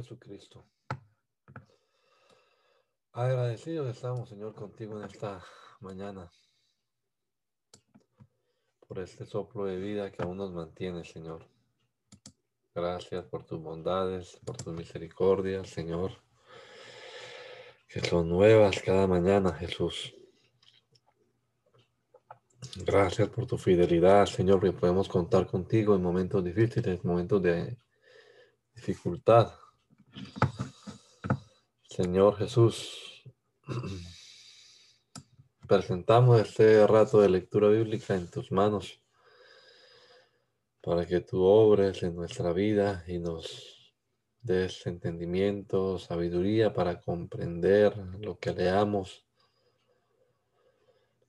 [0.00, 0.64] Jesucristo.
[3.12, 5.44] Agradecidos estamos, Señor, contigo en esta
[5.80, 6.30] mañana.
[8.86, 11.46] Por este soplo de vida que aún nos mantiene, Señor.
[12.74, 16.12] Gracias por tus bondades, por tus misericordias, Señor.
[17.86, 20.14] Que son nuevas cada mañana, Jesús.
[22.86, 27.76] Gracias por tu fidelidad, Señor, que podemos contar contigo en momentos difíciles, momentos de
[28.74, 29.52] dificultad.
[31.88, 33.24] Señor Jesús,
[35.68, 39.02] presentamos este rato de lectura bíblica en tus manos
[40.80, 43.94] para que tú obres en nuestra vida y nos
[44.40, 49.26] des entendimiento, sabiduría para comprender lo que leamos.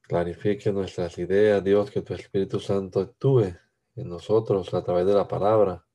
[0.04, 3.54] Clarifique nuestras ideas, Dios, que tu Espíritu Santo actúe
[3.96, 5.86] en nosotros a través de la palabra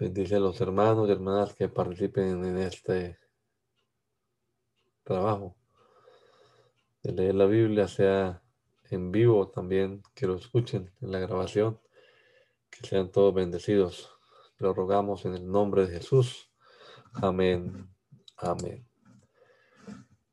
[0.00, 3.18] Bendice a los hermanos y hermanas que participen en este
[5.02, 5.56] trabajo
[7.02, 8.40] de leer la Biblia, sea
[8.90, 11.80] en vivo también, que lo escuchen en la grabación,
[12.70, 14.08] que sean todos bendecidos.
[14.58, 16.48] Lo rogamos en el nombre de Jesús.
[17.14, 17.92] Amén.
[18.36, 18.86] Amén.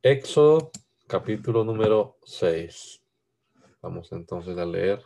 [0.04, 0.70] Éxodo
[1.08, 3.02] capítulo número 6.
[3.82, 5.04] Vamos entonces a leer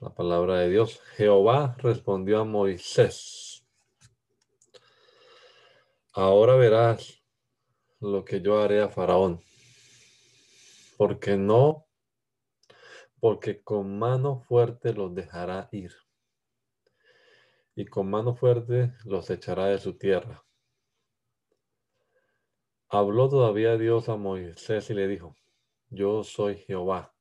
[0.00, 1.00] la palabra de Dios.
[1.16, 3.66] Jehová respondió a Moisés.
[6.12, 7.22] Ahora verás
[8.00, 9.42] lo que yo haré a Faraón.
[10.96, 11.86] Porque no,
[13.20, 15.92] porque con mano fuerte los dejará ir.
[17.74, 20.44] Y con mano fuerte los echará de su tierra.
[22.88, 25.36] Habló todavía Dios a Moisés y le dijo,
[25.90, 27.14] yo soy Jehová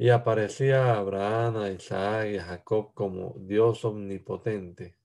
[0.00, 4.96] y aparecía a Abraham, a Isaac y a Jacob como Dios omnipotente.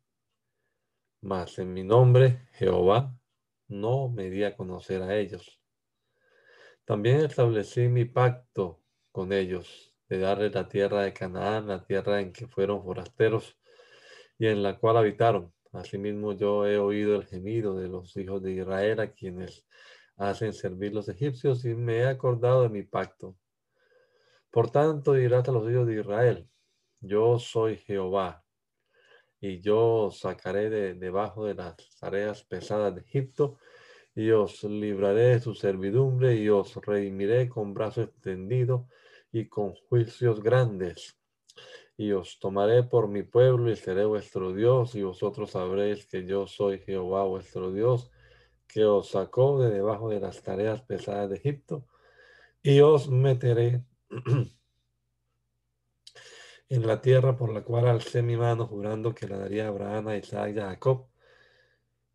[1.22, 3.12] Mas en mi nombre, Jehová,
[3.68, 5.59] no me di a conocer a ellos.
[6.86, 12.31] También establecí mi pacto con ellos de darles la tierra de Canaán, la tierra en
[12.31, 13.58] que fueron forasteros
[14.38, 15.52] y en la cual habitaron.
[15.72, 19.66] Asimismo yo he oído el gemido de los hijos de Israel a quienes
[20.18, 23.36] hacen servir los egipcios y me he acordado de mi pacto
[24.53, 26.47] por tanto dirás a los hijos de Israel,
[27.00, 28.46] yo soy Jehová,
[29.41, 33.58] y yo os sacaré de debajo de las tareas pesadas de Egipto,
[34.13, 38.88] y os libraré de su servidumbre, y os redimiré con brazo extendido
[39.31, 41.18] y con juicios grandes.
[41.97, 46.46] Y os tomaré por mi pueblo, y seré vuestro Dios, y vosotros sabréis que yo
[46.46, 48.12] soy Jehová vuestro Dios,
[48.68, 51.88] que os sacó de debajo de las tareas pesadas de Egipto,
[52.62, 53.83] y os meteré
[56.69, 60.07] en la tierra por la cual alcé mi mano jurando que la daría a Abraham,
[60.10, 61.07] a Isaac y a Jacob,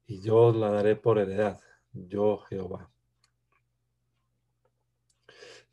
[0.07, 1.61] y yo la daré por heredad,
[1.93, 2.91] yo Jehová.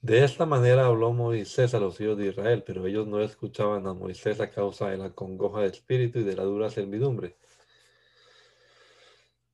[0.02, 3.94] De esta manera habló Moisés a los hijos de Israel, pero ellos no escuchaban a
[3.94, 7.38] Moisés a causa de la congoja de espíritu y de la dura servidumbre.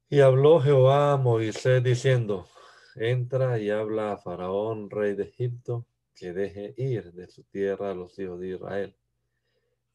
[0.10, 2.48] Y habló Jehová a Moisés diciendo,
[2.96, 5.86] entra y habla a Faraón, rey de Egipto,
[6.22, 8.96] que deje ir de su tierra a los hijos de Israel.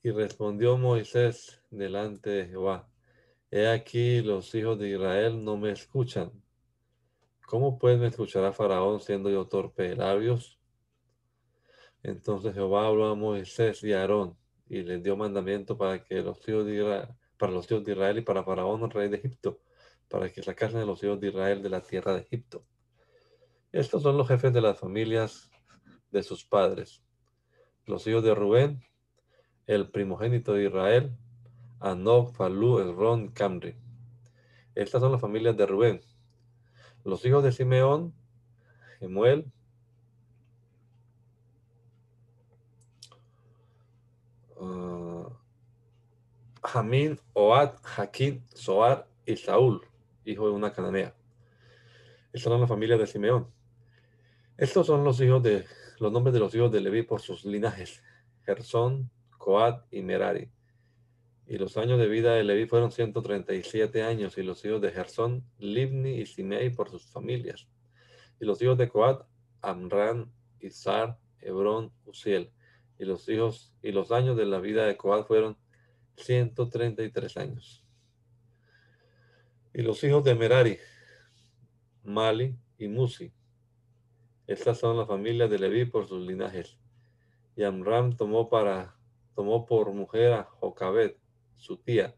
[0.02, 2.90] Y respondió Moisés delante de Jehová,
[3.48, 6.32] He aquí los hijos de Israel no me escuchan.
[7.46, 10.58] ¿Cómo pues me escuchará Faraón siendo yo torpe de labios?
[12.02, 14.36] Entonces Jehová habló a Moisés y a Aarón
[14.68, 17.08] y les dio mandamiento para que los hijos de Israel,
[17.38, 19.60] para los hijos de Israel y para Faraón, rey de Egipto,
[20.08, 22.66] para que sacasen a los hijos de Israel de la tierra de Egipto.
[23.70, 25.50] Estos son los jefes de las familias
[26.16, 27.02] de sus padres.
[27.84, 28.82] Los hijos de Rubén,
[29.66, 31.16] el primogénito de Israel,
[31.78, 33.76] Anob, Falú, Elrón, Camri.
[34.74, 36.00] Estas son las familias de Rubén.
[37.04, 38.14] Los hijos de Simeón,
[38.98, 39.52] Gemuel,
[44.56, 45.28] uh,
[46.62, 49.82] Jamín, Oad, Jaquín, Soar y Saúl,
[50.24, 51.14] hijo de una cananea.
[52.32, 53.48] Estas son las familias de Simeón.
[54.56, 55.66] Estos son los hijos de
[55.98, 58.02] los nombres de los hijos de Leví por sus linajes:
[58.44, 60.50] Gersón, Coat y Merari.
[61.46, 65.44] Y los años de vida de Leví fueron 137 años, y los hijos de Gersón,
[65.58, 67.68] Libni y Simei por sus familias.
[68.40, 69.26] Y los hijos de Coat,
[69.62, 72.50] Amran, Izar, Hebrón, Uziel.
[72.98, 75.56] Y los hijos y los años de la vida de Coat fueron
[76.16, 77.84] 133 años.
[79.72, 80.78] Y los hijos de Merari,
[82.02, 83.35] Mali y Musi.
[84.46, 86.78] Estas son las familias de Leví por sus linajes.
[87.56, 88.96] Y Amram tomó, para,
[89.34, 91.18] tomó por mujer a Jocabet,
[91.56, 92.14] su tía,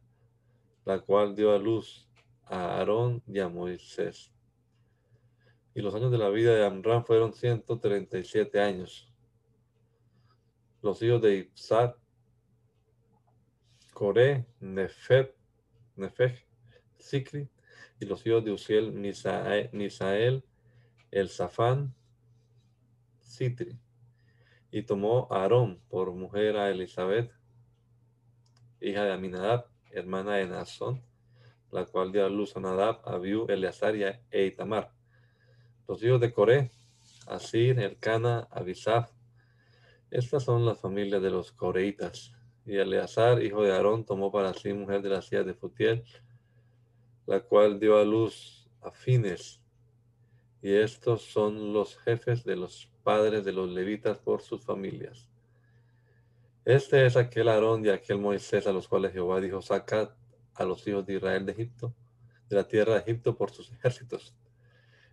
[0.85, 2.09] la cual dio a luz
[2.45, 4.33] a Aarón y a Moisés.
[5.75, 9.13] Y los años de la vida de Amram fueron 137 años.
[10.83, 11.97] Los hijos de Ipsat,
[13.95, 15.35] Coré, Nefet,
[15.97, 16.47] Nefej,
[16.99, 17.49] Sikri,
[18.01, 20.45] y los hijos de Uziel, Misael,
[21.11, 21.95] El Safán,
[24.71, 27.31] Y tomó a Aarón por mujer a Elizabeth,
[28.81, 31.03] hija de Aminadab, hermana de Nazón,
[31.71, 34.93] la cual dio a luz a Nadab, Abiú, Eleazar y e Itamar.
[35.87, 36.71] Los hijos de Coré,
[37.27, 39.11] Asir, Elcana, Abisaf.
[40.11, 42.33] Estas son las familias de los coreitas.
[42.65, 46.05] Y Eleazar, hijo de Aarón, tomó para sí mujer de la ciudad de Futiel,
[47.27, 49.61] la cual dio a luz a Fines.
[50.61, 55.31] Y estos son los jefes de los padres de los levitas por sus familias.
[56.67, 60.11] Este es aquel Aarón y aquel Moisés a los cuales Jehová dijo, sacad
[60.55, 61.95] a los hijos de Israel de Egipto,
[62.51, 64.37] de la tierra de Egipto por sus ejércitos.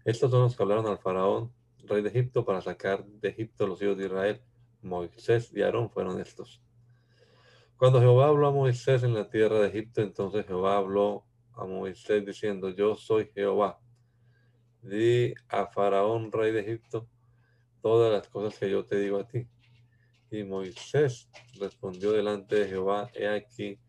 [0.03, 1.53] Estos son los que hablaron al faraón,
[1.85, 4.41] rey de Egipto, para sacar de Egipto los hijos de Israel.
[4.81, 6.61] Moisés y Aarón fueron estos.
[7.77, 12.25] Cuando Jehová habló a Moisés en la tierra de Egipto, entonces Jehová habló a Moisés
[12.25, 13.79] diciendo, yo soy Jehová.
[14.81, 17.07] Di a Faraón, rey de Egipto,
[17.85, 19.47] todas las cosas que yo te digo a ti.
[20.31, 21.29] Y Moisés
[21.59, 23.79] respondió delante de Jehová, he aquí,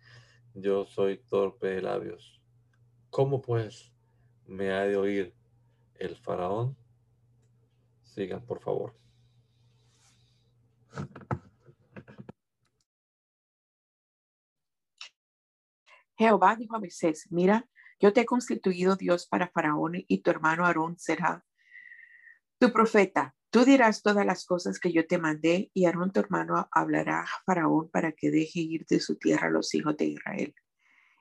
[0.53, 2.43] yo soy torpe de labios.
[3.09, 3.91] ¿Cómo pues
[4.45, 5.35] me ha de oír
[5.95, 6.77] el faraón?
[8.03, 8.95] Sigan, por favor.
[16.19, 17.67] Jehová dijo a Moisés, mira,
[17.99, 21.47] yo te he constituido Dios para Faraón y tu hermano Aarón será
[22.59, 23.35] tu profeta.
[23.51, 27.43] Tú dirás todas las cosas que yo te mandé y Aarón tu hermano hablará a
[27.45, 30.55] Faraón para que deje ir de su tierra a los hijos de Israel.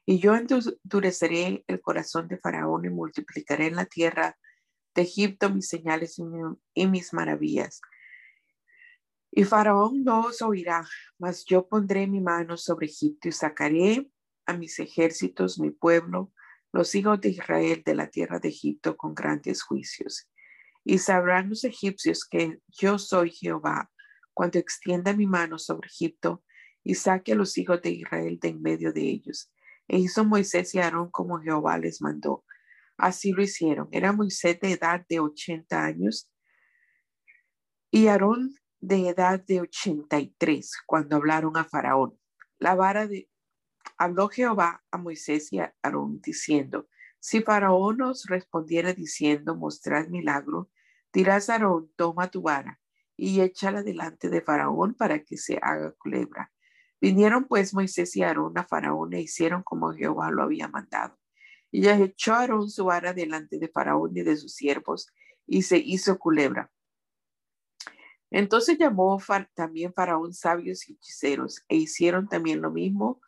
[0.06, 4.38] Y yo endureceré el corazón de Faraón y multiplicaré en la tierra
[4.94, 6.20] de Egipto mis señales
[6.74, 7.82] y mis maravillas.
[9.32, 14.10] Y Faraón no os oirá, mas yo pondré mi mano sobre Egipto y sacaré
[14.46, 16.32] a mis ejércitos, mi pueblo,
[16.72, 20.30] los hijos de Israel de la tierra de Egipto con grandes juicios.
[20.86, 23.92] Y sabrán los egipcios que yo soy Jehová
[24.34, 26.44] cuando extienda mi mano sobre Egipto
[26.84, 29.52] y saque a los hijos de Israel de en medio de ellos.
[29.88, 32.46] E hizo Moisés y Aarón como Jehová les mandó.
[32.98, 33.90] Así lo hicieron.
[33.92, 36.32] Era Moisés de edad de 80 años
[37.92, 42.18] y Aarón de edad de 83 cuando hablaron a Faraón.
[42.60, 43.10] La vara.
[43.98, 46.88] Habló Jehová a Moisés y a Aarón diciendo,
[47.20, 50.70] si Faraón os respondiera diciendo, mostrad milagro,
[51.16, 52.80] dirás a Aarón, toma tu vara
[53.18, 56.52] y échala delante de Faraón para que se haga culebra.
[57.02, 61.18] Vinieron pues Moisés y Aarón a Faraón e hicieron como Jehová lo había mandado.
[61.72, 65.12] Y echó Aarón su vara delante de Faraón y de sus siervos
[65.48, 66.70] y se hizo culebra.
[68.30, 69.18] Entonces llamó
[69.54, 73.22] también Faraón sabios y hechiceros e hicieron también lo mismo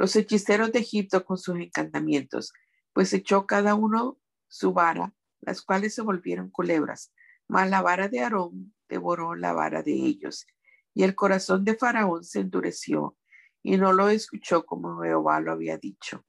[0.00, 2.54] los hechiceros de Egipto con sus encantamientos,
[2.94, 4.18] pues echó cada uno
[4.48, 7.12] su vara, las cuales se volvieron culebras.
[7.50, 10.46] Mas la vara de Aarón devoró la vara de ellos.
[10.94, 13.16] Y el corazón de Faraón se endureció
[13.60, 16.24] y no lo escuchó como Jehová lo había dicho.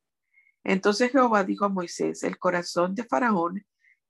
[0.64, 3.64] Entonces Jehová dijo a Moisés, el corazón de Faraón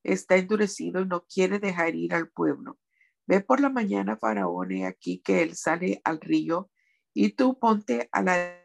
[0.04, 2.80] está endurecido y no quiere dejar ir al pueblo.
[3.28, 6.72] Ve por la mañana, Faraón, y aquí que él sale al río,
[7.14, 8.58] y tú ponte a la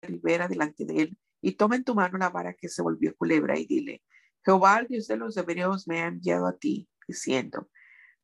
[0.00, 3.58] ribera delante de él, y toma en tu mano la vara que se volvió culebra,
[3.58, 4.02] y dile,
[4.44, 7.68] Jehová, Dios de los hebreos, me ha enviado a ti, diciendo,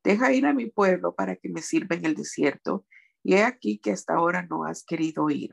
[0.03, 2.87] deja ir a mi pueblo para que me sirva en el desierto,
[3.23, 5.51] y he aquí que hasta ahora no has querido ir.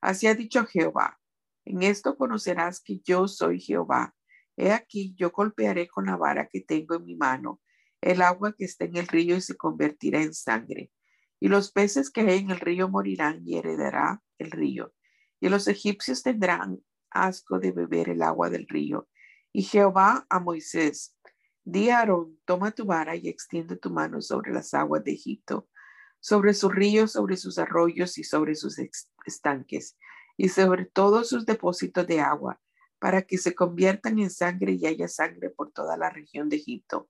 [0.00, 1.18] Así ha dicho Jehová,
[1.64, 4.14] en esto conocerás que yo soy Jehová.
[4.56, 7.60] He aquí, yo golpearé con la vara que tengo en mi mano
[8.00, 10.90] el agua que está en el río y se convertirá en sangre.
[11.40, 14.92] Y los peces que hay en el río morirán y heredará el río.
[15.40, 19.08] Y los egipcios tendrán asco de beber el agua del río.
[19.52, 21.16] Y Jehová a Moisés,
[21.64, 25.68] Di a Aarón, toma tu vara y extiende tu mano sobre las aguas de Egipto,
[26.18, 28.80] sobre sus ríos, sobre sus arroyos y sobre sus
[29.26, 29.96] estanques,
[30.36, 32.60] y sobre todos sus depósitos de agua,
[32.98, 37.08] para que se conviertan en sangre y haya sangre por toda la región de Egipto,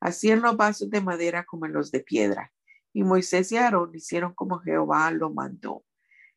[0.00, 2.52] así en los vasos de madera como en los de piedra.
[2.94, 5.84] Y Moisés y Aarón hicieron como Jehová lo mandó.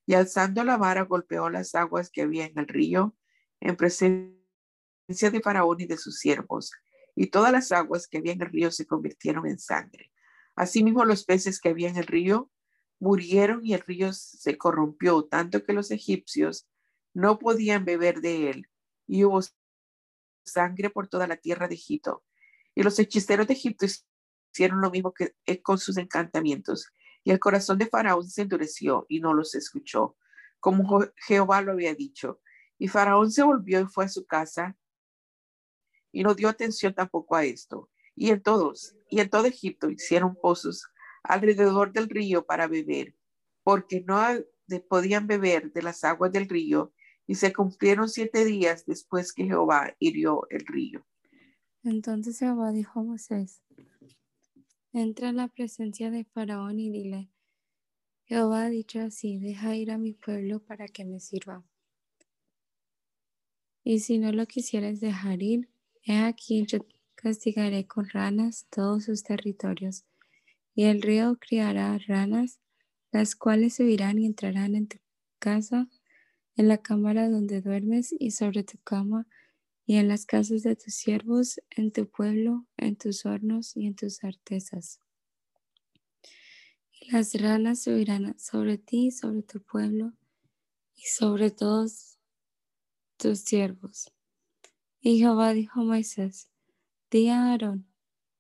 [0.06, 3.16] Y alzando la vara golpeó las aguas que había en el río,
[3.62, 4.36] en presencia
[5.32, 6.72] de Faraón y de sus siervos,
[7.16, 10.12] y todas las aguas que había en el río se convirtieron en sangre.
[10.56, 12.52] Asimismo los peces que había en el río
[13.00, 16.68] murieron y el río se corrompió, tanto que los egipcios
[17.14, 18.70] no podían beber de él,
[19.08, 19.42] y hubo
[20.46, 22.24] sangre por toda la tierra de Egipto.
[22.76, 23.86] Y los hechiceros de Egipto
[24.52, 26.92] hicieron lo mismo que eh, con sus encantamientos,
[27.24, 30.18] y el corazón de Faraón se endureció y no los escuchó,
[30.60, 32.42] como Jehová lo había dicho.
[32.78, 34.78] Y Faraón se volvió y fue a su casa
[36.14, 37.90] y no dio atención tampoco a esto.
[38.16, 40.86] Y en todos, y en todo Egipto hicieron pozos
[41.24, 43.16] alrededor del río para beber,
[43.64, 44.22] porque no
[44.88, 46.94] podían beber de las aguas del río,
[47.26, 51.06] y se cumplieron siete días después que Jehová hirió el río.
[51.84, 53.62] Entonces Jehová dijo a Moisés,
[54.92, 57.30] entra en la presencia de Faraón y dile,
[58.26, 61.64] Jehová ha dicho así, deja ir a mi pueblo para que me sirva.
[63.84, 65.73] Y si no lo quisieras dejar ir,
[66.06, 66.80] He aquí yo
[67.16, 70.04] castigaré con ranas todos sus territorios,
[70.76, 72.60] y el río criará ranas,
[73.12, 74.98] las cuales subirán y entrarán en tu
[75.40, 75.88] casa,
[76.58, 79.28] en la cámara donde duermes y sobre tu cama,
[79.86, 83.96] y en las casas de tus siervos, en tu pueblo, en tus hornos y en
[83.96, 85.00] tus artesas.
[86.92, 90.14] Y las ranas subirán sobre ti, sobre tu pueblo
[90.96, 92.18] y sobre todos
[93.18, 94.13] tus siervos.
[95.06, 96.50] Y Jehová dijo a Moisés,
[97.12, 97.86] di a Aarón,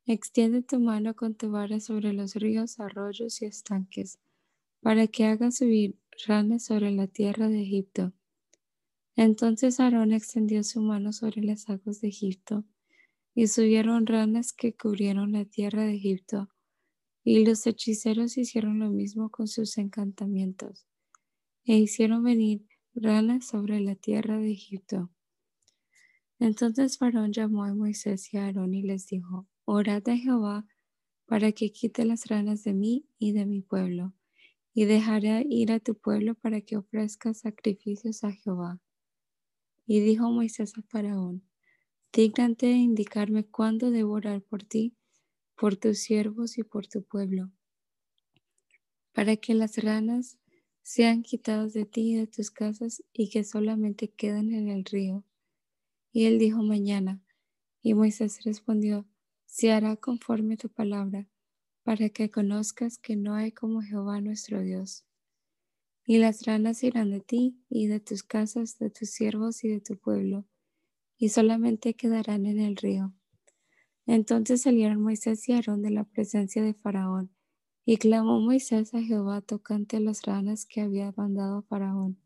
[0.05, 4.17] extiende tu mano con tu vara sobre los ríos, arroyos y estanques,
[4.79, 8.13] para que haga subir ranas sobre la tierra de Egipto.
[9.17, 12.63] Entonces Aarón extendió su mano sobre las aguas de Egipto,
[13.35, 16.47] y subieron ranas que cubrieron la tierra de Egipto,
[17.25, 20.87] y los hechiceros hicieron lo mismo con sus encantamientos,
[21.65, 22.65] e hicieron venir
[22.95, 25.09] ranas sobre la tierra de Egipto.
[26.39, 30.67] Entonces Faraón llamó a Moisés y a Aarón y les dijo, orad a Jehová
[31.25, 34.13] para que quite las ranas de mí y de mi pueblo,
[34.73, 38.81] y dejaré ir a tu pueblo para que ofrezca sacrificios a Jehová.
[39.85, 41.43] Y dijo Moisés a Faraón,
[42.11, 44.95] dígnate de indicarme cuándo debo orar por ti,
[45.55, 47.51] por tus siervos y por tu pueblo,
[49.13, 50.39] para que las ranas
[50.81, 55.23] sean quitadas de ti y de tus casas y que solamente queden en el río
[56.13, 57.21] y él dijo mañana.
[57.81, 59.05] Y Moisés respondió,
[59.45, 61.27] se hará conforme tu palabra,
[61.83, 65.05] para que conozcas que no hay como Jehová nuestro Dios.
[66.05, 69.81] Y las ranas irán de ti y de tus casas, de tus siervos y de
[69.81, 70.45] tu pueblo,
[71.17, 73.13] y solamente quedarán en el río.
[74.05, 77.31] Entonces salieron Moisés y Aarón de la presencia de Faraón,
[77.85, 82.19] y clamó Moisés a Jehová tocante las ranas que había mandado Faraón.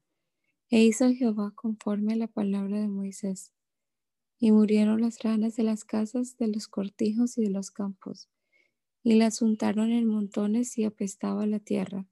[0.70, 3.53] E hizo Jehová conforme a la palabra de Moisés.
[4.39, 8.29] Y murieron las ranas de las casas, de los cortijos y de los campos,
[9.03, 12.08] y las untaron en montones y apestaba la tierra.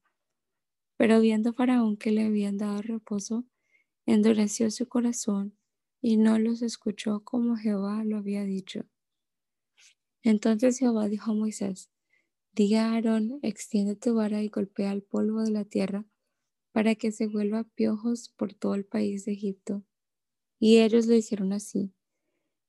[0.98, 3.46] Pero viendo Faraón que le habían dado reposo,
[4.06, 5.58] endureció su corazón
[6.02, 8.86] y no los escuchó como Jehová lo había dicho.
[10.24, 11.90] Entonces Jehová dijo a Moisés,
[12.54, 16.06] diga a Aarón, extiende tu vara y golpea el polvo de la tierra
[16.72, 19.84] para que se vuelva piojos por todo el país de Egipto.
[20.60, 21.94] Y ellos lo hicieron así.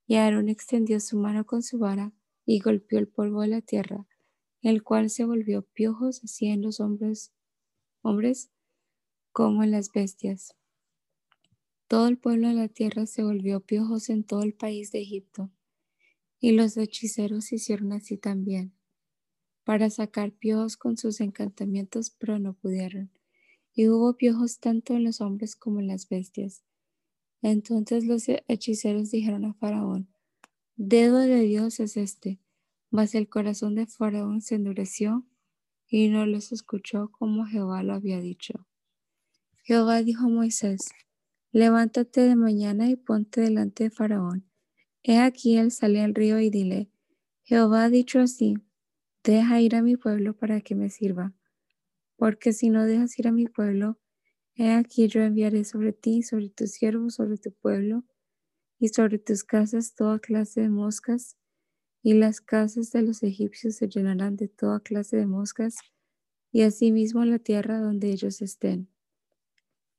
[0.06, 2.12] Y Aarón extendió su mano con su vara
[2.44, 4.06] y golpeó el polvo de la tierra,
[4.62, 7.32] el cual se volvió piojos así en los hombres,
[8.02, 8.50] hombres
[9.32, 10.54] como en las bestias.
[11.88, 15.50] Todo el pueblo de la tierra se volvió piojos en todo el país de Egipto,
[16.40, 18.74] y los hechiceros hicieron así también,
[19.64, 23.10] para sacar piojos con sus encantamientos, pero no pudieron.
[23.72, 26.65] Y hubo piojos tanto en los hombres como en las bestias.
[27.48, 30.08] Entonces los hechiceros dijeron a Faraón,
[30.74, 32.40] dedo de Dios es este.
[32.90, 35.24] Mas el corazón de Faraón se endureció
[35.86, 38.66] y no los escuchó como Jehová lo había dicho.
[39.62, 40.88] Jehová dijo a Moisés,
[41.52, 44.50] levántate de mañana y ponte delante de Faraón.
[45.04, 46.90] He aquí él sale al río y dile,
[47.44, 48.54] Jehová ha dicho así,
[49.22, 51.32] deja ir a mi pueblo para que me sirva,
[52.16, 54.00] porque si no dejas ir a mi pueblo,
[54.58, 58.04] He aquí yo enviaré sobre ti, sobre tus siervos, sobre tu pueblo
[58.78, 61.36] y sobre tus casas toda clase de moscas
[62.02, 65.74] y las casas de los egipcios se llenarán de toda clase de moscas,
[66.52, 68.88] y asimismo la tierra donde ellos estén.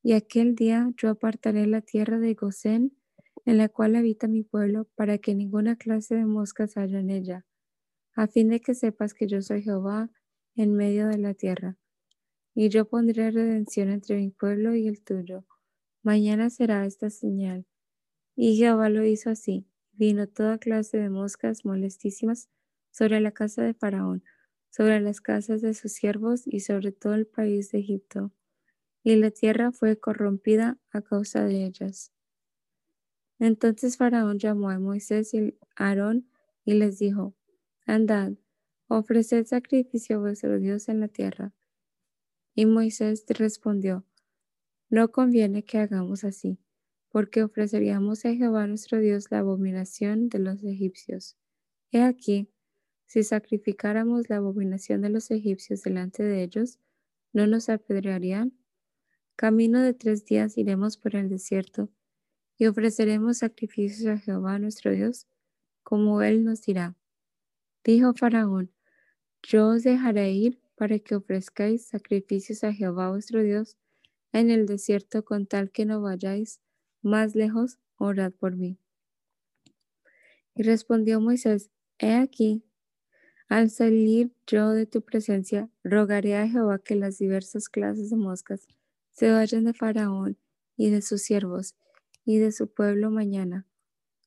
[0.03, 2.97] Y aquel día yo apartaré la tierra de Gosén,
[3.43, 7.45] en la cual habita mi pueblo, para que ninguna clase de moscas haya en ella,
[8.15, 10.09] a fin de que sepas que yo soy Jehová
[10.55, 11.77] en medio de la tierra.
[12.59, 15.45] Y yo pondré redención entre mi pueblo y el tuyo.
[16.01, 17.67] Mañana será esta señal.
[18.35, 22.49] Y Jehová lo hizo así vino toda clase de moscas molestísimas
[22.91, 24.23] sobre la casa de Faraón,
[24.69, 28.31] sobre las casas de sus siervos y sobre todo el país de Egipto.
[29.03, 32.11] Y la tierra fue corrompida a causa de ellas.
[33.39, 36.29] Entonces Faraón llamó a Moisés y Aarón
[36.63, 37.35] y les dijo,
[37.85, 38.33] Andad,
[38.87, 41.53] ofreced sacrificio a vuestro Dios en la tierra.
[42.57, 44.03] Y Moisés respondió,
[44.89, 46.57] No conviene que hagamos así
[47.11, 51.37] porque ofreceríamos a Jehová nuestro Dios la abominación de los egipcios.
[51.91, 52.49] He aquí,
[53.05, 56.79] si sacrificáramos la abominación de los egipcios delante de ellos,
[57.31, 58.57] ¿no nos apedrearían?
[59.35, 61.91] Camino de tres días iremos por el desierto
[62.57, 65.27] y ofreceremos sacrificios a Jehová nuestro Dios,
[65.83, 66.95] como Él nos dirá.
[67.83, 68.71] Dijo Faraón,
[69.43, 73.77] yo os dejaré ir para que ofrezcáis sacrificios a Jehová vuestro Dios
[74.31, 76.61] en el desierto con tal que no vayáis
[77.01, 78.77] más lejos, orad por mí.
[80.53, 82.63] Y respondió Moisés, He aquí,
[83.49, 88.67] al salir yo de tu presencia, rogaré a Jehová que las diversas clases de moscas
[89.11, 90.37] se vayan de Faraón
[90.75, 91.75] y de sus siervos
[92.23, 93.65] y de su pueblo mañana,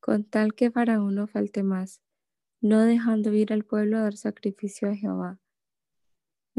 [0.01, 2.01] con tal que Faraón no falte más,
[2.61, 5.39] no dejando ir al pueblo a dar sacrificio a Jehová.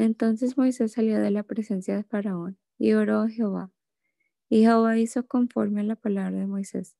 [0.01, 3.71] Entonces Moisés salió de la presencia de Faraón y oró a Jehová.
[4.49, 6.97] Y Jehová hizo conforme a la palabra de Moisés,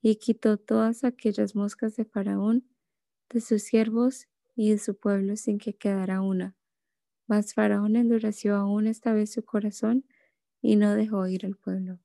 [0.00, 2.66] y quitó todas aquellas moscas de Faraón,
[3.28, 4.26] de sus siervos
[4.56, 6.56] y de su pueblo sin que quedara una.
[7.26, 10.06] Mas Faraón endureció aún esta vez su corazón
[10.62, 11.98] y no dejó ir al pueblo.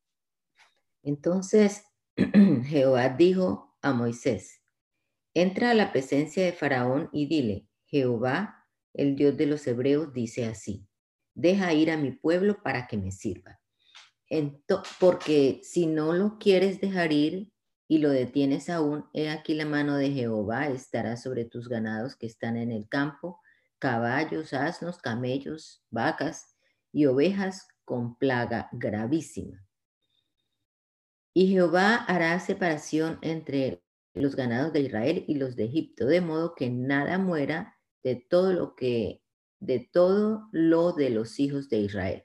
[1.02, 1.86] Entonces
[2.18, 4.62] Jehová dijo a Moisés,
[5.34, 8.65] entra a la presencia de Faraón y dile, Jehová,
[8.96, 10.88] el Dios de los hebreos, dice así,
[11.34, 13.60] deja ir a mi pueblo para que me sirva
[15.00, 17.52] porque si no lo quieres dejar ir
[17.88, 22.26] y lo detienes aún, he aquí la mano de Jehová estará sobre tus ganados que
[22.26, 23.40] están en el campo,
[23.80, 26.56] caballos, asnos, camellos, vacas
[26.92, 29.64] y ovejas con plaga gravísima.
[31.34, 36.56] Y Jehová hará separación entre los ganados de Israel y los de Egipto, de modo
[36.56, 37.75] que nada muera
[38.06, 39.24] de todo lo que
[39.60, 42.24] de todo lo de los hijos de Israel.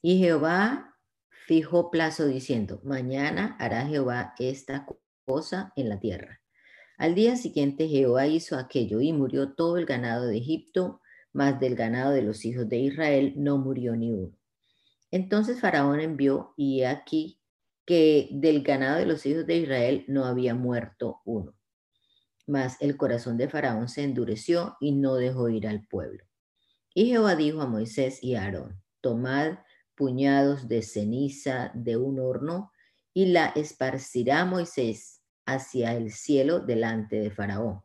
[0.00, 0.96] Y Jehová
[1.46, 4.86] fijó plazo diciendo, mañana hará Jehová esta
[5.26, 6.40] cosa en la tierra.
[6.96, 11.02] Al día siguiente Jehová hizo aquello y murió todo el ganado de Egipto,
[11.34, 14.34] mas del ganado de los hijos de Israel no murió ni uno.
[15.10, 17.38] Entonces Faraón envió y aquí
[17.84, 21.59] que del ganado de los hijos de Israel no había muerto uno.
[22.50, 26.24] Mas el corazón de Faraón se endureció y no dejó ir al pueblo.
[26.92, 29.60] Y Jehová dijo a Moisés y a Aarón, tomad
[29.94, 32.72] puñados de ceniza de un horno
[33.14, 37.82] y la esparcirá Moisés hacia el cielo delante de Faraón.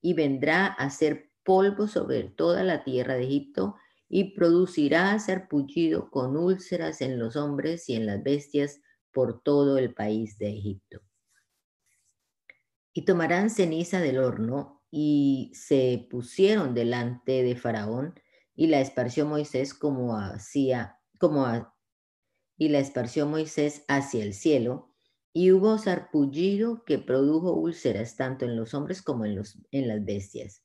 [0.00, 3.74] Y vendrá a ser polvo sobre toda la tierra de Egipto
[4.08, 8.80] y producirá sarpullido con úlceras en los hombres y en las bestias
[9.12, 11.05] por todo el país de Egipto.
[12.96, 18.18] Y tomarán ceniza del horno y se pusieron delante de Faraón
[18.54, 21.46] y la esparció Moisés como hacía como
[22.56, 24.94] y la esparció Moisés hacia el cielo,
[25.34, 30.62] y hubo sarpullido que produjo úlceras tanto en los hombres como en, las bestias.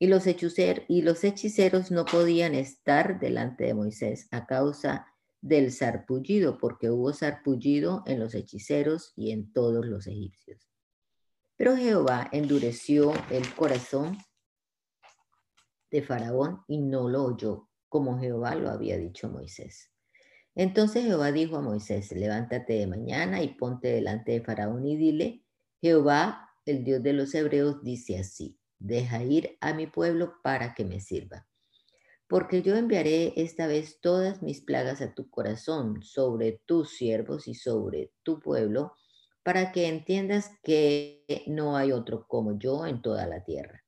[0.00, 5.06] Y los, y los hechiceros no podían estar delante de Moisés a causa
[5.40, 10.71] del sarpullido, porque hubo sarpullido en los hechiceros y en todos los egipcios.
[11.56, 14.18] Pero Jehová endureció el corazón
[15.90, 19.90] de Faraón y no lo oyó como Jehová lo había dicho Moisés.
[20.54, 25.44] Entonces Jehová dijo a Moisés, levántate de mañana y ponte delante de Faraón y dile,
[25.78, 30.86] Jehová, el Dios de los hebreos, dice así, deja ir a mi pueblo para que
[30.86, 31.46] me sirva.
[32.28, 37.54] Porque yo enviaré esta vez todas mis plagas a tu corazón, sobre tus siervos y
[37.54, 38.94] sobre tu pueblo,
[39.42, 43.82] para que entiendas que no hay otro como yo en toda la tierra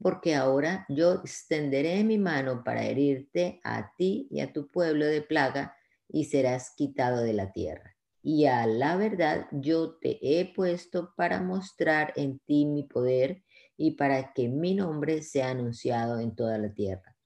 [0.00, 5.20] porque ahora yo extenderé mi mano para herirte a ti y a tu pueblo de
[5.20, 5.76] plaga
[6.08, 7.96] y serás quitado de la tierra.
[8.22, 13.42] Y a la verdad yo te he puesto para mostrar en ti mi poder
[13.76, 17.16] y para que mi nombre sea anunciado en toda la tierra.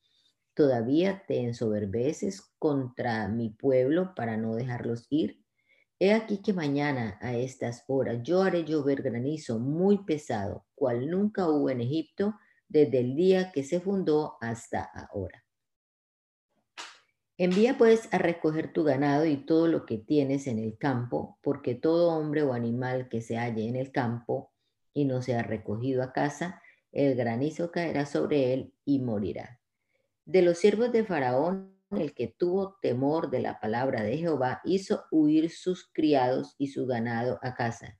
[0.55, 5.44] Todavía te ensoberbeces contra mi pueblo para no dejarlos ir.
[6.01, 11.49] He aquí que mañana a estas horas yo haré llover granizo muy pesado, cual nunca
[11.49, 12.35] hubo en Egipto
[12.69, 15.45] desde el día que se fundó hasta ahora.
[17.37, 21.75] Envía pues a recoger tu ganado y todo lo que tienes en el campo, porque
[21.75, 24.53] todo hombre o animal que se halle en el campo
[24.93, 29.61] y no sea recogido a casa, el granizo caerá sobre él y morirá.
[30.25, 35.05] De los siervos de Faraón, el que tuvo temor de la palabra de Jehová, hizo
[35.11, 37.99] huir sus criados y su ganado a casa.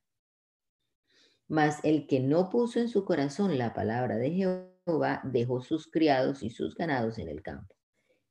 [1.49, 6.43] Mas el que no puso en su corazón la palabra de Jehová, dejó sus criados
[6.43, 7.75] y sus ganados en el campo.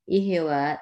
[0.06, 0.82] Y Jehová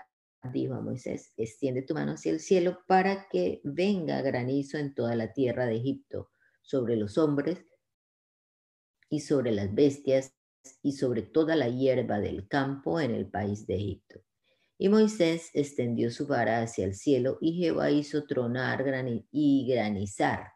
[0.49, 5.15] dijo a Moisés, extiende tu mano hacia el cielo para que venga granizo en toda
[5.15, 7.65] la tierra de Egipto, sobre los hombres
[9.09, 10.33] y sobre las bestias
[10.81, 14.21] y sobre toda la hierba del campo en el país de Egipto.
[14.81, 18.83] Y Moisés extendió su vara hacia el cielo y Jehová hizo tronar
[19.29, 20.53] y granizar.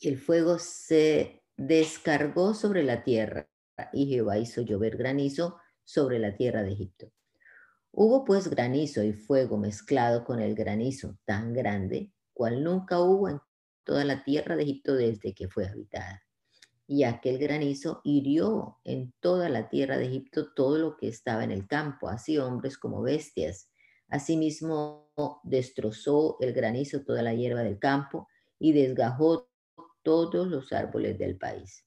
[0.00, 3.48] El fuego se descargó sobre la tierra
[3.92, 7.12] y Jehová hizo llover granizo sobre la tierra de Egipto.
[7.92, 13.38] Hubo pues granizo y fuego mezclado con el granizo tan grande, cual nunca hubo en
[13.84, 16.20] toda la tierra de Egipto desde que fue habitada
[16.90, 21.52] y aquel granizo hirió en toda la tierra de Egipto todo lo que estaba en
[21.52, 23.70] el campo, así hombres como bestias.
[24.08, 25.12] Asimismo
[25.44, 28.26] destrozó el granizo toda la hierba del campo
[28.58, 29.48] y desgajó
[30.02, 31.86] todos los árboles del país.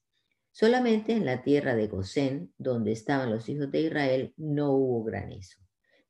[0.54, 5.60] Solamente en la tierra de Gosén, donde estaban los hijos de Israel, no hubo granizo.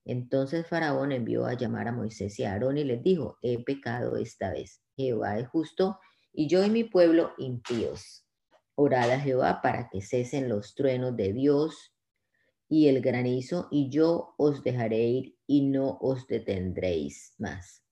[0.05, 4.17] Entonces Faraón envió a llamar a Moisés y a Aarón y les dijo, he pecado
[4.17, 4.83] esta vez.
[4.95, 5.97] Jehová es justo
[6.31, 8.22] y yo y mi pueblo impíos.
[8.75, 11.93] Orad a Jehová para que cesen los truenos de Dios
[12.69, 17.83] y el granizo, y yo os dejaré ir y no os detendréis más.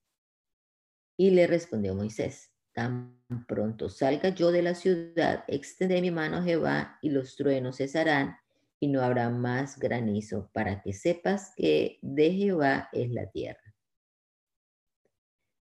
[1.18, 6.44] Y le respondió Moisés, tan pronto salga yo de la ciudad, extendré mi mano a
[6.44, 8.38] Jehová y los truenos cesarán
[8.80, 13.76] y no habrá más granizo para que sepas que de Jehová es la tierra.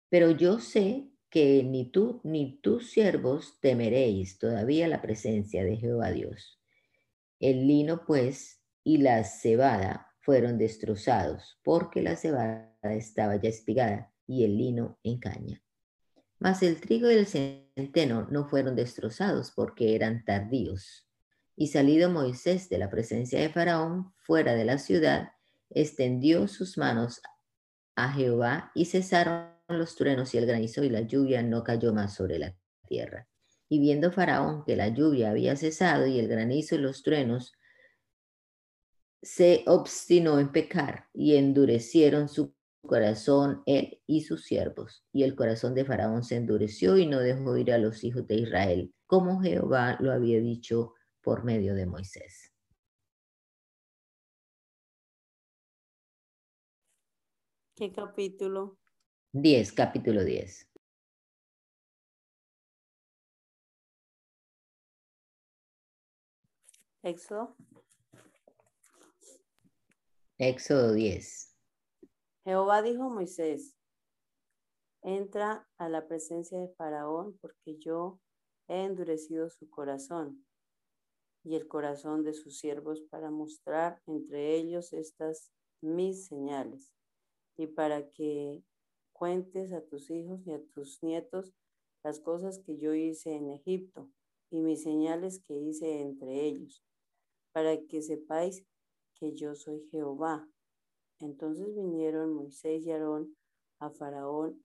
[0.09, 6.11] Pero yo sé que ni tú ni tus siervos temeréis todavía la presencia de Jehová
[6.11, 6.61] Dios.
[7.39, 14.45] El lino, pues, y la cebada fueron destrozados, porque la cebada estaba ya espigada y
[14.45, 15.63] el lino en caña.
[16.39, 21.07] Mas el trigo y el centeno no fueron destrozados porque eran tardíos.
[21.55, 25.33] Y salido Moisés de la presencia de Faraón fuera de la ciudad,
[25.69, 27.21] extendió sus manos
[27.95, 32.15] a Jehová y cesaron los truenos y el granizo y la lluvia no cayó más
[32.15, 32.57] sobre la
[32.87, 33.29] tierra.
[33.69, 37.53] Y viendo Faraón que la lluvia había cesado y el granizo y los truenos,
[39.23, 42.55] se obstinó en pecar y endurecieron su
[42.87, 45.05] corazón él y sus siervos.
[45.13, 48.37] Y el corazón de Faraón se endureció y no dejó ir a los hijos de
[48.37, 52.53] Israel, como Jehová lo había dicho por medio de Moisés.
[57.77, 58.80] ¿Qué capítulo?
[59.33, 60.69] 10, capítulo 10.
[67.05, 67.55] Éxodo.
[70.37, 71.57] Éxodo 10.
[72.45, 73.77] Jehová dijo a Moisés,
[75.03, 78.21] entra a la presencia de Faraón porque yo
[78.67, 80.45] he endurecido su corazón
[81.45, 86.93] y el corazón de sus siervos para mostrar entre ellos estas mis señales
[87.57, 88.65] y para que
[89.21, 91.53] cuentes a tus hijos y a tus nietos
[92.03, 94.09] las cosas que yo hice en Egipto
[94.51, 96.83] y mis señales que hice entre ellos,
[97.53, 98.65] para que sepáis
[99.13, 100.49] que yo soy Jehová.
[101.19, 103.37] Entonces vinieron Moisés y Aarón
[103.79, 104.65] a Faraón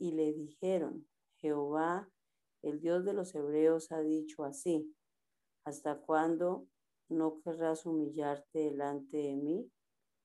[0.00, 2.10] y le dijeron, Jehová,
[2.62, 4.92] el Dios de los hebreos, ha dicho así,
[5.64, 6.66] ¿hasta cuándo
[7.08, 9.70] no querrás humillarte delante de mí?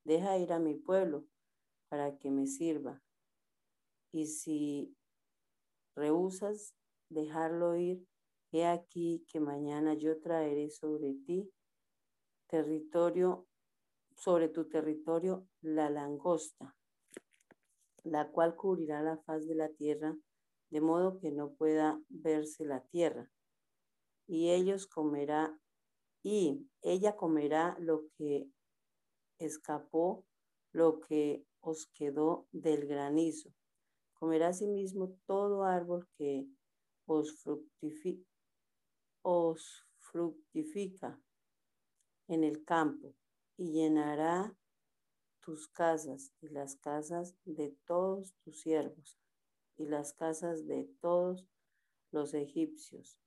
[0.03, 1.27] Deja ir a mi pueblo
[1.89, 3.03] para que me sirva
[4.17, 4.97] y si
[5.95, 6.75] rehusas
[7.10, 8.03] dejarlo ir,
[8.51, 11.51] he aquí que mañana yo traeré sobre ti
[12.47, 13.47] territorio,
[14.15, 16.75] sobre tu territorio la langosta,
[18.03, 20.17] la cual cubrirá la faz de la tierra,
[20.69, 23.30] de modo que no pueda verse la tierra.
[24.27, 25.58] Y ellos comerá,
[26.23, 28.49] y ella comerá lo que
[29.38, 30.25] escapó,
[30.71, 33.53] lo que os quedó del granizo
[34.19, 36.47] Comerá asimismo todo árbol que
[37.06, 37.45] os,
[39.21, 41.21] os fructifica
[42.27, 43.13] en el campo
[43.58, 44.58] y llenará
[45.39, 49.17] tus casas y las casas de todos tus siervos
[49.77, 51.47] y las casas de todos
[52.12, 53.19] los egipcios,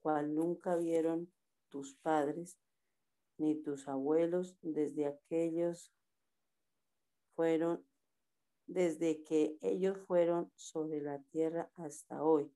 [0.00, 1.32] cual nunca vieron
[1.68, 2.58] tus padres
[3.38, 5.92] ni tus abuelos desde aquellos
[7.34, 7.87] fueron
[8.68, 12.52] desde que ellos fueron sobre la tierra hasta hoy.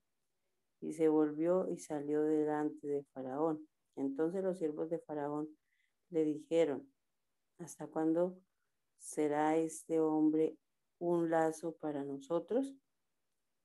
[0.79, 3.67] Y se volvió y salió delante de Faraón.
[3.95, 5.49] Entonces los siervos de Faraón
[6.09, 6.87] le dijeron,
[7.57, 8.39] ¿hasta cuándo
[8.97, 10.57] será este hombre
[10.99, 12.75] un lazo para nosotros?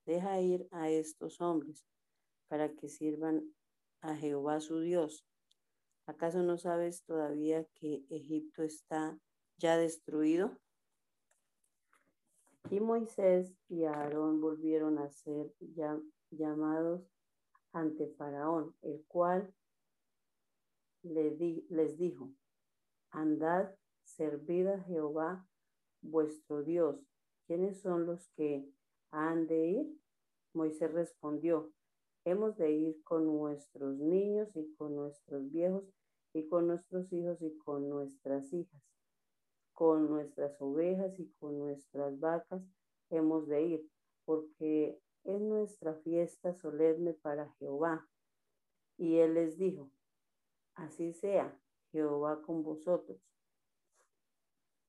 [0.07, 1.85] Deja ir a estos hombres
[2.49, 3.55] para que sirvan
[4.01, 5.27] a Jehová su Dios.
[6.07, 9.19] ¿Acaso no sabes todavía que Egipto está
[9.59, 10.59] ya destruido?
[12.71, 15.55] Y Moisés y Aarón volvieron a ser
[16.31, 17.03] llamados
[17.73, 19.55] ante Faraón, el cual
[21.03, 22.31] les dijo,
[23.11, 25.49] andad, servid a Jehová
[26.03, 26.97] vuestro Dios.
[27.47, 28.69] ¿Quiénes son los que
[29.13, 30.01] han de ir?
[30.53, 31.73] Moisés respondió,
[32.25, 35.85] hemos de ir con nuestros niños y con nuestros viejos
[36.35, 38.83] y con nuestros hijos y con nuestras hijas
[39.79, 42.61] con nuestras ovejas y con nuestras vacas
[43.11, 43.91] hemos de ir,
[44.25, 48.05] porque es nuestra fiesta solemne para Jehová.
[48.97, 49.89] Y él les dijo,
[50.75, 51.57] así sea,
[51.93, 53.21] Jehová con vosotros.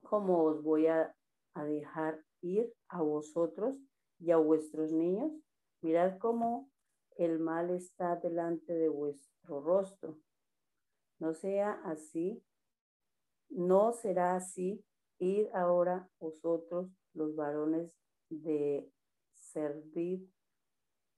[0.01, 1.15] ¿Cómo os voy a,
[1.53, 3.77] a dejar ir a vosotros
[4.17, 5.31] y a vuestros niños?
[5.81, 6.67] Mirad cómo
[7.15, 10.17] el mal está delante de vuestro rostro.
[11.19, 12.43] No sea así
[13.49, 14.83] no será así.
[15.21, 17.91] Ir ahora vosotros, los varones,
[18.29, 18.89] de
[19.33, 20.29] servir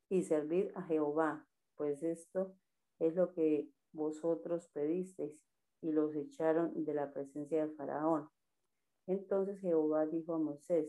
[0.09, 2.55] y servir a Jehová, pues esto
[2.99, 5.33] es lo que vosotros pedisteis
[5.81, 8.29] y los echaron de la presencia de Faraón.
[9.07, 10.87] Entonces Jehová dijo a Moisés,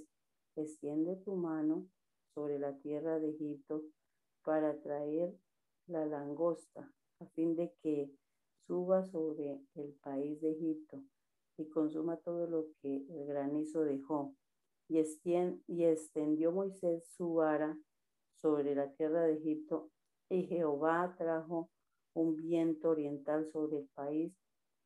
[0.56, 1.86] extiende tu mano
[2.34, 3.82] sobre la tierra de Egipto
[4.42, 5.34] para traer
[5.86, 8.10] la langosta, a fin de que
[8.66, 11.02] suba sobre el país de Egipto
[11.56, 14.34] y consuma todo lo que el granizo dejó.
[14.88, 14.98] Y,
[15.84, 17.78] extendió Moisés su vara
[18.34, 19.90] sobre la tierra de Egipto,
[20.28, 21.70] y Jehová trajo
[22.14, 24.34] un viento oriental sobre el país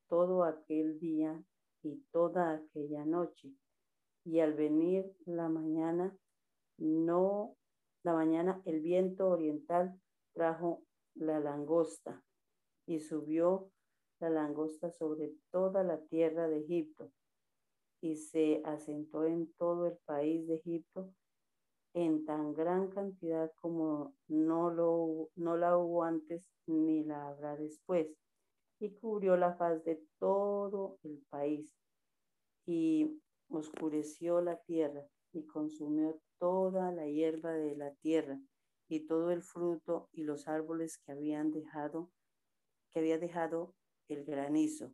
[0.07, 1.43] todo aquel día
[1.83, 3.51] y toda aquella noche.
[4.23, 6.17] Y al venir la mañana,
[6.77, 7.55] no,
[8.03, 9.99] la mañana el viento oriental
[10.33, 10.83] trajo
[11.15, 12.23] la langosta
[12.85, 13.71] y subió
[14.19, 17.11] la langosta sobre toda la tierra de Egipto
[18.01, 21.13] y se asentó en todo el país de Egipto
[21.93, 28.07] en tan gran cantidad como no, lo, no la hubo antes ni la habrá después,
[28.79, 31.75] y cubrió la faz de todo el país,
[32.67, 38.39] y oscureció la tierra, y consumió toda la hierba de la tierra,
[38.87, 42.11] y todo el fruto y los árboles que habían dejado,
[42.91, 43.73] que había dejado
[44.09, 44.93] el granizo.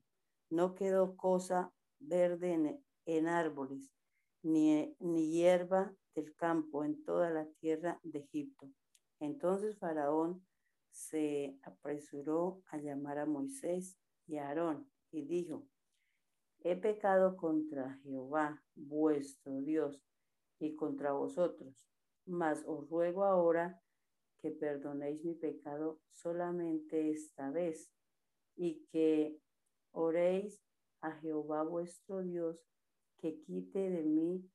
[0.50, 3.92] No quedó cosa verde en, árboles,
[4.42, 8.70] ni, ni hierba del campo en toda la tierra de Egipto.
[9.20, 10.46] Entonces Faraón
[10.92, 13.98] se apresuró a llamar a Moisés
[14.28, 15.66] y a Aarón y dijo,
[16.60, 20.02] he pecado contra Jehová, vuestro Dios,
[20.60, 21.86] y contra vosotros,
[22.26, 23.82] mas os ruego ahora
[24.40, 27.92] que perdonéis mi pecado solamente esta vez
[28.56, 29.38] y que
[29.92, 30.62] oréis
[31.02, 32.58] a Jehová vuestro Dios
[33.18, 34.50] que quite de mí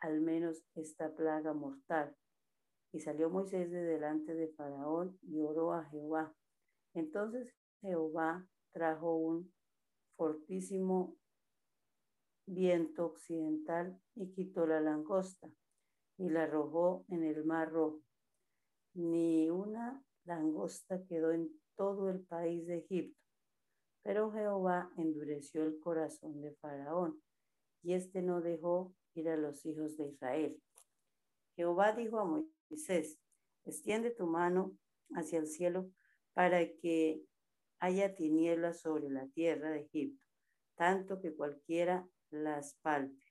[0.00, 2.16] al menos esta plaga mortal.
[2.92, 6.34] Y salió Moisés de delante de Faraón y oró a Jehová.
[6.94, 9.52] Entonces Jehová trajo un
[10.16, 11.16] fortísimo
[12.46, 15.48] viento occidental y quitó la langosta
[16.18, 18.02] y la arrojó en el mar rojo.
[18.94, 23.20] Ni una langosta quedó en todo el país de Egipto
[24.02, 27.20] pero Jehová endureció el corazón de Faraón,
[27.82, 30.62] y éste no dejó ir a los hijos de Israel.
[31.56, 33.18] Jehová dijo a Moisés,
[33.64, 34.76] extiende tu mano
[35.14, 35.90] hacia el cielo
[36.32, 37.22] para que
[37.78, 40.24] haya tinieblas sobre la tierra de Egipto,
[40.76, 43.24] tanto que cualquiera las palpe.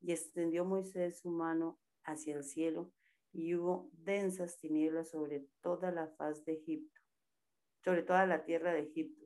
[0.00, 2.92] Y extendió Moisés su mano hacia el cielo,
[3.32, 7.00] y hubo densas tinieblas sobre toda la faz de Egipto,
[7.84, 9.17] sobre toda la tierra de Egipto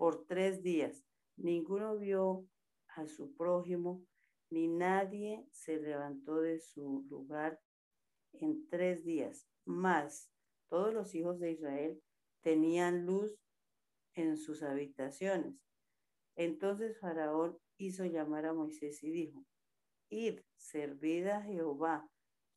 [0.00, 1.04] por tres días.
[1.36, 2.48] Ninguno vio
[2.96, 4.02] a su prójimo,
[4.48, 7.60] ni nadie se levantó de su lugar
[8.32, 9.46] en tres días.
[9.66, 10.32] Más,
[10.70, 12.02] todos los hijos de Israel
[12.40, 13.38] tenían luz
[14.14, 15.60] en sus habitaciones.
[16.34, 19.44] Entonces Faraón hizo llamar a Moisés y dijo,
[20.08, 22.08] Id, servid a Jehová,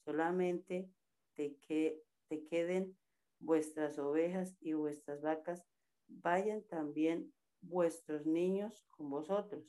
[0.05, 0.89] solamente
[1.33, 2.97] te, que, te queden
[3.39, 5.65] vuestras ovejas y vuestras vacas,
[6.07, 9.63] vayan también vuestros niños con vosotros.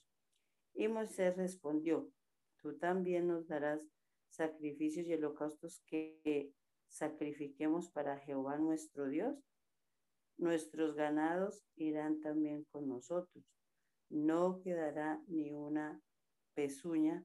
[0.75, 2.11] Y Moisés respondió,
[2.57, 3.81] tú también nos darás
[4.29, 6.53] sacrificios y holocaustos que
[6.89, 9.37] sacrifiquemos para Jehová nuestro Dios.
[10.37, 13.45] Nuestros ganados irán también con nosotros.
[14.11, 16.01] No quedará ni una
[16.55, 17.25] pezuña,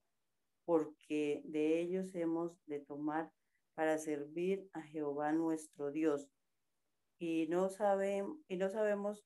[0.65, 3.31] porque de ellos hemos de tomar
[3.73, 6.29] para servir a Jehová nuestro Dios.
[7.19, 9.25] Y no, sabemos, y no sabemos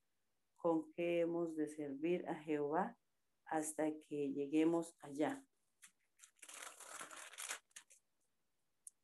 [0.58, 2.98] con qué hemos de servir a Jehová
[3.46, 5.46] hasta que lleguemos allá.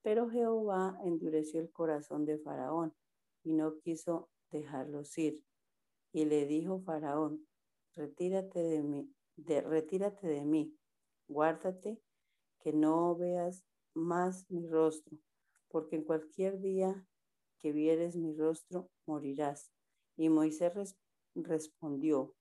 [0.02, 2.96] Pero Jehová endureció el corazón de Faraón
[3.44, 5.44] y no quiso dejarlos ir.
[6.12, 7.48] Y le dijo Faraón,
[7.96, 10.76] retírate de mí, retírate de mí,
[11.28, 12.02] guárdate
[12.60, 15.18] que no veas más mi rostro,
[15.68, 17.06] porque en cualquier día
[17.62, 19.72] que vieres mi rostro morirás.
[20.18, 20.96] Y Moisés
[21.36, 22.36] respondió,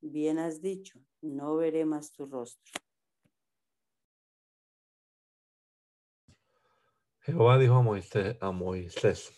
[0.00, 2.80] bien has dicho, no veré más tu rostro.
[7.20, 9.32] Jehová dijo a Moisés, a Moisés,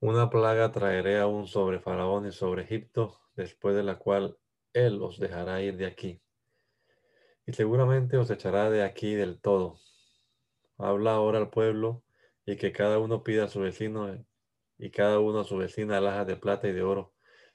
[0.00, 4.38] una plaga traeré aún sobre Faraón y sobre Egipto, después de la cual
[4.72, 6.22] él os dejará ir de aquí.
[7.46, 9.78] Y seguramente os echará de aquí del todo.
[10.78, 12.02] Habla ahora al pueblo
[12.46, 14.24] y que cada uno pida a su vecino
[14.78, 17.12] y cada uno a su vecina alhajas de plata y de oro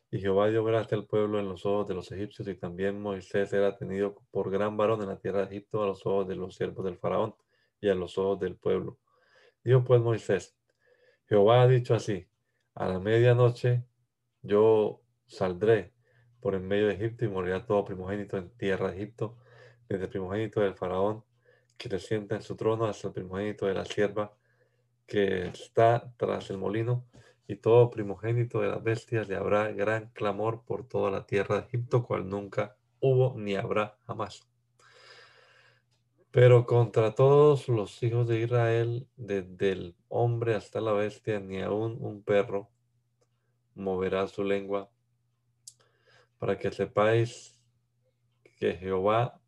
[0.09, 3.51] y Jehová dio gracia al pueblo en los ojos de los egipcios, y también Moisés
[3.51, 6.55] era tenido por gran varón en la tierra de Egipto a los ojos de los
[6.55, 7.35] siervos del faraón
[7.81, 8.99] y a los ojos del pueblo.
[9.63, 10.55] Dijo pues Moisés,
[11.27, 12.27] Jehová ha dicho así,
[12.73, 13.83] a la medianoche
[14.41, 15.93] yo saldré
[16.39, 19.37] por en medio de Egipto y morirá todo primogénito en tierra de Egipto,
[19.89, 21.25] desde el primogénito del faraón
[21.77, 24.36] que se sienta en su trono hasta el primogénito de la sierva
[25.07, 27.07] que está tras el molino
[27.47, 31.67] y todo primogénito de las bestias le habrá gran clamor por toda la tierra de
[31.67, 34.47] Egipto, cual nunca hubo ni habrá jamás.
[36.31, 41.97] Pero contra todos los hijos de Israel, desde el hombre hasta la bestia, ni aun
[42.01, 42.69] un perro
[43.75, 44.91] moverá su lengua,
[46.37, 47.57] para que sepáis
[48.57, 49.41] que Jehová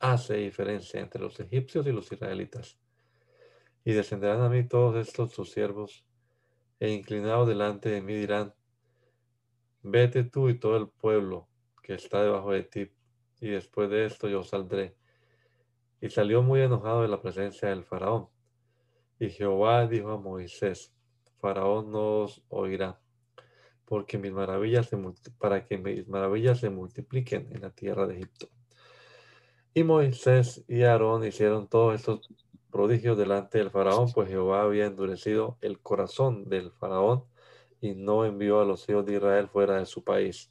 [0.00, 2.78] hace diferencia entre los egipcios y los israelitas.
[3.84, 6.04] Y descenderán a mí todos estos sus siervos,
[6.80, 8.54] e inclinados delante de mí dirán,
[9.82, 11.48] vete tú y todo el pueblo
[11.82, 12.90] que está debajo de ti,
[13.40, 14.96] y después de esto yo saldré.
[16.00, 18.28] Y salió muy enojado de la presencia del faraón.
[19.18, 20.94] Y Jehová dijo a Moisés,
[21.44, 22.98] Faraón no os oirá,
[23.84, 24.98] porque mis maravillas se
[25.38, 28.48] para que mis maravillas se multipliquen en la tierra de Egipto.
[29.74, 32.30] Y Moisés y Aarón hicieron todos estos
[32.74, 37.24] prodigios delante del faraón, pues Jehová había endurecido el corazón del faraón
[37.80, 40.50] y no envió a los hijos de Israel fuera de su país.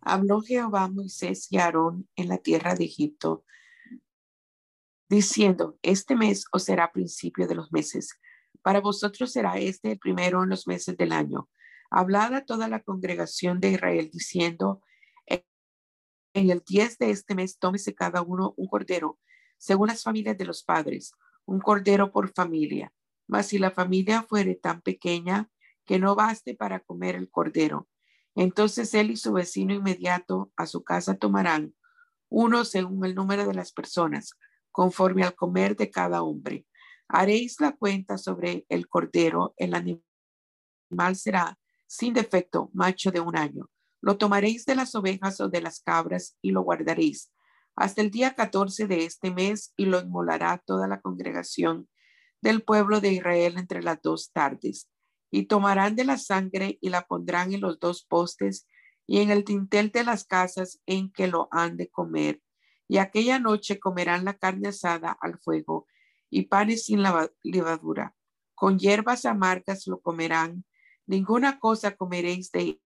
[0.00, 3.44] Habló Jehová a Moisés y Aarón en la tierra de Egipto,
[5.08, 8.18] diciendo, este mes os será principio de los meses.
[8.60, 11.48] Para vosotros será este el primero en los meses del año.
[11.92, 14.82] Hablad a toda la congregación de Israel, diciendo,
[16.34, 19.20] en el 10 de este mes tómese cada uno un cordero
[19.62, 22.92] según las familias de los padres, un cordero por familia.
[23.28, 25.48] Mas si la familia fuere tan pequeña
[25.84, 27.88] que no baste para comer el cordero,
[28.34, 31.76] entonces él y su vecino inmediato a su casa tomarán
[32.28, 34.32] uno según el número de las personas,
[34.72, 36.66] conforme al comer de cada hombre.
[37.06, 41.56] Haréis la cuenta sobre el cordero, el animal será
[41.86, 43.70] sin defecto, macho de un año.
[44.00, 47.31] Lo tomaréis de las ovejas o de las cabras y lo guardaréis
[47.74, 51.88] hasta el día 14 de este mes y lo inmolará toda la congregación
[52.40, 54.90] del pueblo de Israel entre las dos tardes.
[55.30, 58.68] Y tomarán de la sangre y la pondrán en los dos postes
[59.06, 62.42] y en el tintel de las casas en que lo han de comer.
[62.88, 65.86] Y aquella noche comerán la carne asada al fuego
[66.28, 67.02] y panes sin
[67.42, 68.14] levadura.
[68.54, 70.66] Con hierbas amargas lo comerán.
[71.06, 72.80] Ninguna cosa comeréis de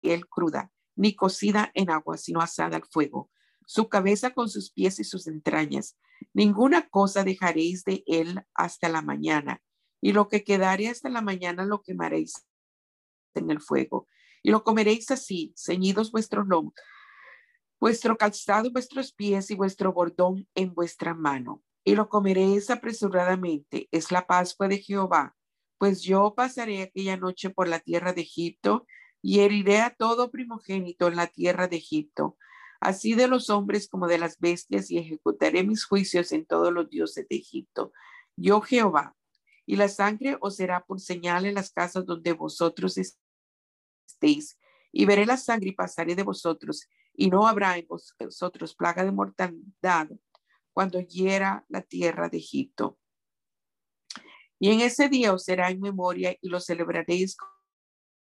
[0.00, 3.30] él cruda, ni cocida en agua, sino asada al fuego
[3.68, 5.98] su cabeza con sus pies y sus entrañas.
[6.32, 9.62] Ninguna cosa dejaréis de él hasta la mañana,
[10.00, 12.46] y lo que quedare hasta la mañana lo quemaréis
[13.34, 14.08] en el fuego,
[14.42, 16.72] y lo comeréis así, ceñidos vuestros lomos,
[17.78, 21.62] vuestro calzado, vuestros pies y vuestro bordón en vuestra mano.
[21.84, 23.88] y lo comeréis apresuradamente.
[23.92, 25.34] Es la Pascua de Jehová.
[25.78, 28.86] Pues yo pasaré aquella noche por la tierra de Egipto
[29.22, 32.36] y heriré a todo primogénito en la tierra de Egipto,
[32.80, 36.88] así de los hombres como de las bestias, y ejecutaré mis juicios en todos los
[36.88, 37.92] dioses de Egipto.
[38.36, 39.14] Yo Jehová.
[39.66, 44.58] Y la sangre os será por señal en las casas donde vosotros estéis.
[44.92, 49.12] Y veré la sangre y pasaré de vosotros, y no habrá en vosotros plaga de
[49.12, 50.08] mortandad
[50.72, 52.98] cuando hiera la tierra de Egipto.
[54.60, 57.36] Y en ese día os será en memoria y lo celebraréis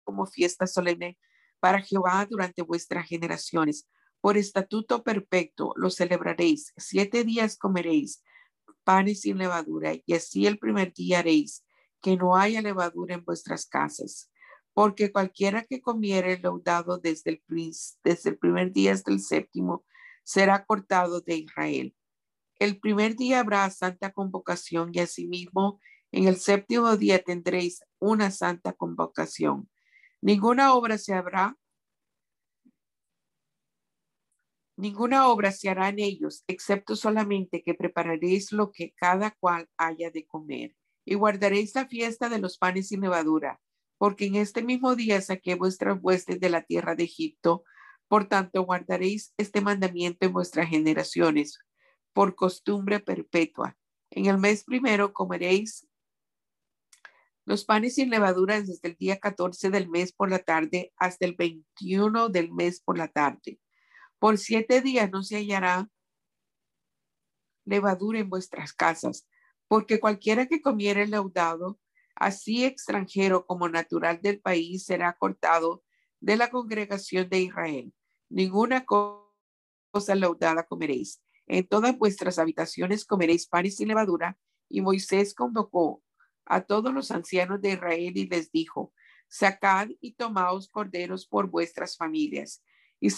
[0.03, 1.17] como fiesta solemne
[1.59, 3.87] para Jehová durante vuestras generaciones.
[4.23, 6.71] Por estatuto perfecto lo celebraréis.
[6.77, 8.23] Siete días comeréis
[8.85, 11.65] panes sin levadura y así el primer día haréis
[12.01, 14.31] que no haya levadura en vuestras casas.
[14.71, 17.43] Porque cualquiera que comiere leudado desde el,
[18.01, 19.83] desde el primer día hasta el séptimo
[20.23, 21.93] será cortado de Israel.
[22.59, 25.81] El primer día habrá santa convocación y asimismo
[26.13, 29.69] en el séptimo día tendréis una santa convocación.
[30.21, 31.57] Ninguna obra se habrá,
[34.75, 40.11] ninguna obra se hará en ellos, excepto solamente que prepararéis lo que cada cual haya
[40.11, 40.75] de comer.
[41.05, 43.59] Y guardaréis la fiesta de los panes sin levadura,
[43.97, 47.63] porque en este mismo día saqué vuestras huestes de la tierra de Egipto.
[48.07, 51.59] Por tanto, guardaréis este mandamiento en vuestras generaciones
[52.13, 53.77] por costumbre perpetua.
[54.11, 55.87] En el mes primero comeréis
[57.45, 61.33] los panes sin levadura desde el día 14 del mes por la tarde hasta el
[61.33, 63.59] 21 del mes por la tarde.
[64.23, 65.89] Por siete días no se hallará
[67.65, 69.27] levadura en vuestras casas,
[69.67, 71.77] porque cualquiera que comiere el leudado,
[72.15, 75.83] así extranjero como natural del país, será cortado
[76.21, 77.93] de la congregación de Israel.
[78.29, 84.37] Ninguna cosa leudada comeréis en todas vuestras habitaciones comeréis panes sin levadura.
[84.69, 86.01] Y Moisés convocó
[86.45, 88.93] a todos los ancianos de Israel y les dijo,
[89.27, 92.63] sacad y tomaos corderos por vuestras familias
[93.01, 93.09] y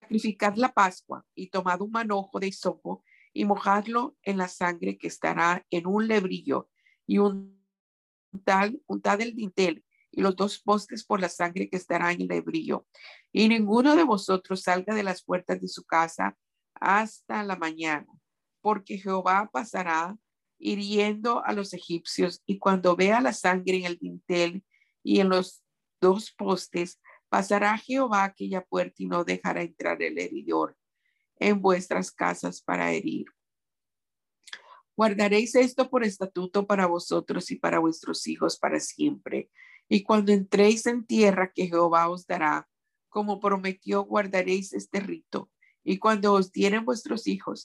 [0.00, 5.06] sacrificad la Pascua y tomad un manojo de hisopo y mojadlo en la sangre que
[5.06, 6.68] estará en un lebrillo
[7.06, 7.60] y un
[8.44, 12.28] tal, untad el dintel y los dos postes por la sangre que estará en el
[12.28, 12.86] lebrillo.
[13.32, 16.36] Y ninguno de vosotros salga de las puertas de su casa
[16.74, 18.08] hasta la mañana,
[18.60, 20.16] porque Jehová pasará
[20.58, 24.64] hiriendo a los egipcios y cuando vea la sangre en el dintel
[25.02, 25.62] y en los
[26.00, 30.76] dos postes, pasará Jehová aquella puerta y no dejará entrar el heridor
[31.36, 33.26] en vuestras casas para herir.
[34.94, 39.50] Guardaréis esto por estatuto para vosotros y para vuestros hijos para siempre.
[39.88, 42.68] Y cuando entréis en tierra que Jehová os dará,
[43.08, 45.50] como prometió, guardaréis este rito
[45.82, 47.64] y cuando os dieren vuestros hijos,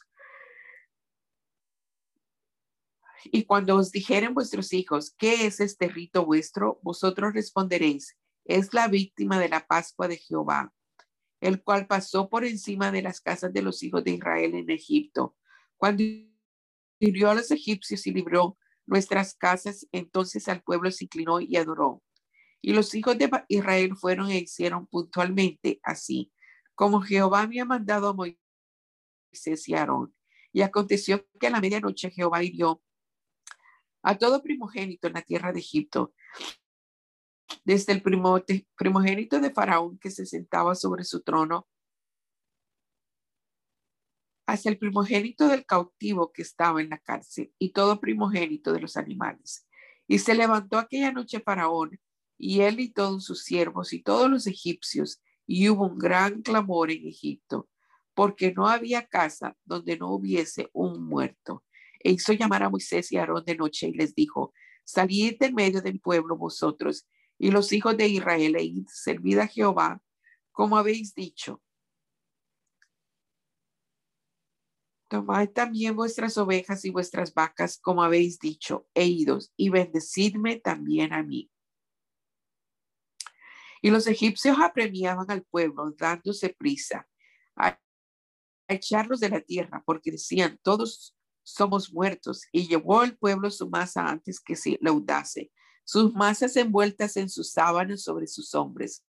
[3.25, 6.79] y cuando os dijeren vuestros hijos, ¿qué es este rito vuestro?
[6.83, 8.15] Vosotros responderéis,
[8.45, 10.73] es la víctima de la Pascua de Jehová,
[11.41, 15.35] el cual pasó por encima de las casas de los hijos de Israel en Egipto.
[15.77, 16.03] Cuando
[16.99, 22.01] hirió a los egipcios y libró nuestras casas, entonces al pueblo se inclinó y adoró.
[22.61, 26.31] Y los hijos de Israel fueron e hicieron puntualmente así
[26.75, 30.13] como Jehová había mandado a Moisés y Aarón.
[30.51, 32.81] Y aconteció que a la medianoche Jehová hirió
[34.03, 36.13] a todo primogénito en la tierra de Egipto,
[37.63, 41.67] desde el primogénito de Faraón que se sentaba sobre su trono,
[44.45, 48.95] hasta el primogénito del cautivo que estaba en la cárcel y todo primogénito de los
[48.95, 49.67] animales.
[50.07, 51.99] Y se levantó aquella noche Faraón
[52.37, 56.91] y él y todos sus siervos y todos los egipcios y hubo un gran clamor
[56.91, 57.69] en Egipto,
[58.13, 61.63] porque no había casa donde no hubiese un muerto.
[61.99, 65.53] E hizo llamar a Moisés y a Aarón de noche y les dijo, salid del
[65.53, 67.07] medio del pueblo vosotros
[67.37, 70.01] y los hijos de Israel e servid a Jehová,
[70.51, 71.61] como habéis dicho.
[75.07, 81.13] Tomad también vuestras ovejas y vuestras vacas, como habéis dicho, e idos, y bendecidme también
[81.13, 81.51] a mí.
[83.81, 87.07] Y los egipcios apremiaban al pueblo, dándose prisa
[87.55, 87.79] a
[88.67, 92.47] echarlos de la tierra, porque decían, todos somos muertos.
[92.51, 95.51] Y llevó el pueblo su masa antes que se leudase,
[95.85, 99.05] sus masas envueltas en sus sábanas sobre sus hombres.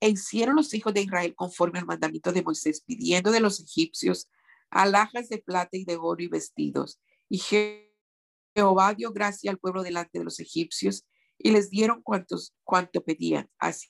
[0.00, 4.30] E hicieron los hijos de Israel conforme al mandamiento de Moisés, pidiendo de los egipcios
[4.70, 7.00] alhajas de plata y de oro y vestidos.
[7.28, 11.06] Y Jehová dio gracia al pueblo delante de los egipcios
[11.38, 13.50] y les dieron cuanto pedían.
[13.58, 13.88] Así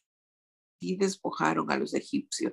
[0.81, 2.53] despojaron a los egipcios.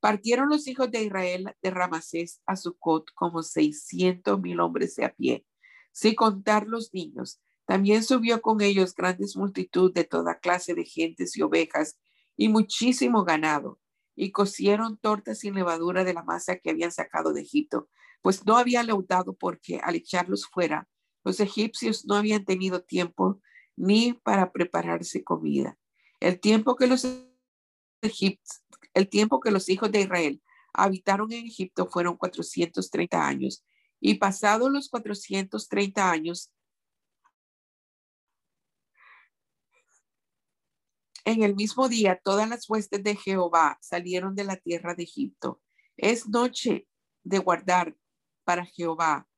[0.00, 5.14] Partieron los hijos de Israel de Ramasés a Sucot como seiscientos mil hombres de a
[5.14, 5.46] pie,
[5.92, 7.40] sin contar los niños.
[7.66, 11.98] También subió con ellos grandes multitud de toda clase de gentes y ovejas
[12.36, 13.80] y muchísimo ganado.
[14.14, 17.88] Y cocieron tortas sin levadura de la masa que habían sacado de Egipto,
[18.22, 20.88] pues no había leudado porque al echarlos fuera,
[21.24, 23.40] los egipcios no habían tenido tiempo
[23.76, 25.76] ni para prepararse comida.
[26.20, 27.06] El tiempo que los
[28.94, 30.42] el tiempo que los hijos de Israel
[30.72, 33.64] habitaron en Egipto fueron 430 años.
[34.00, 36.52] Y pasados los 430 años,
[41.26, 45.60] en el mismo día, todas las huestes de Jehová salieron de la tierra de Egipto.
[45.96, 46.88] Es noche
[47.24, 47.94] de guardar
[48.44, 49.28] para Jehová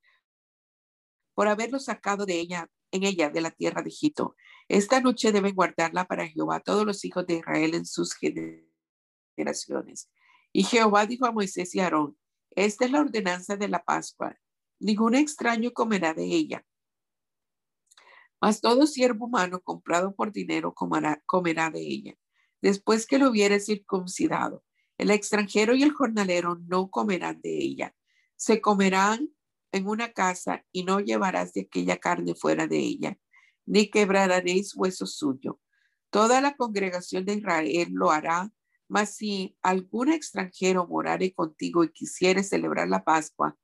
[1.35, 4.37] por haberlo sacado de ella, en ella, de la tierra de Egipto.
[4.69, 10.11] Esta noche deben guardarla para Jehová todos los hijos de Israel en sus generaciones
[10.53, 12.19] y Jehová dijo a Moisés y a Aarón,
[12.51, 14.37] esta es la ordenanza de la Pascua,
[14.81, 16.65] ningún extraño comerá de ella.
[18.41, 22.15] Mas todo siervo humano comprado por dinero comerá, de ella,
[22.63, 24.65] después que lo hubiere circuncidado.
[24.97, 27.95] El extranjero y el jornalero no comerán de ella.
[28.37, 29.29] Se comerán
[29.73, 33.19] en una casa y no llevarás de aquella carne fuera de ella,
[33.67, 35.61] ni quebraréis hueso suyo.
[36.11, 38.53] Toda la congregación de Israel lo hará
[38.89, 43.57] mas si algún extranjero morare contigo y quisiere celebrar la Pascua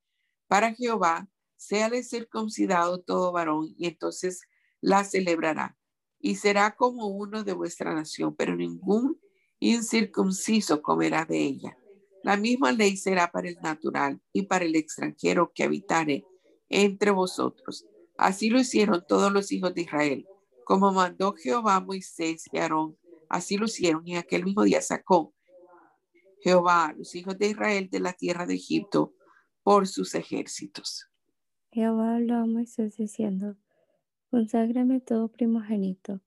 [0.47, 4.43] para Jehová, séale circuncidado todo varón y entonces
[4.85, 5.77] la celebrará.
[6.21, 9.19] Y será como uno de vuestra nación, pero ningún
[9.59, 11.79] incircunciso comerá de ella.
[12.23, 16.25] La misma ley será para el natural y para el extranjero que habitare
[16.69, 17.87] entre vosotros.
[18.17, 20.27] Así lo hicieron todos los hijos de Israel,
[20.65, 22.97] como mandó Jehová a Moisés y Aarón
[23.29, 25.35] Así lo hicieron y aquel mismo día sacó
[26.41, 29.15] Jehová los hijos de Israel de la tierra de Egipto
[29.63, 31.09] por sus ejércitos.
[31.73, 33.57] Jehová habló a Moisés diciendo,
[34.35, 36.21] conságrame todo primogénito,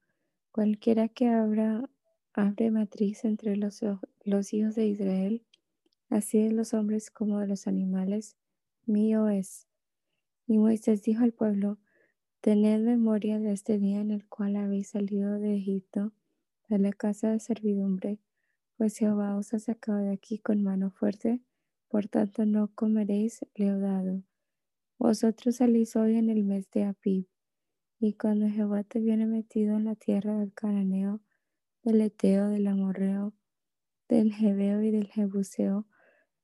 [0.53, 1.89] cualquiera que abra,
[2.31, 3.81] abre matriz entre los,
[4.23, 5.45] los hijos de Israel,
[6.07, 8.37] así de los hombres como de los animales,
[8.85, 9.67] mío es.
[10.47, 11.79] Y Moisés dijo al pueblo,
[12.39, 16.13] tened memoria de este día en el cual habéis salido de Egipto
[16.69, 18.19] de la casa de servidumbre,
[18.77, 21.41] pues Jehová os ha sacado de aquí con mano fuerte,
[21.89, 24.23] por tanto no comeréis leudado.
[24.97, 27.27] Vosotros salís hoy en el mes de Apib,
[27.99, 31.21] y cuando Jehová te viene metido en la tierra del Cananeo,
[31.83, 33.33] del Eteo, del Amorreo,
[34.07, 35.87] del Jebeo y del Jebuseo,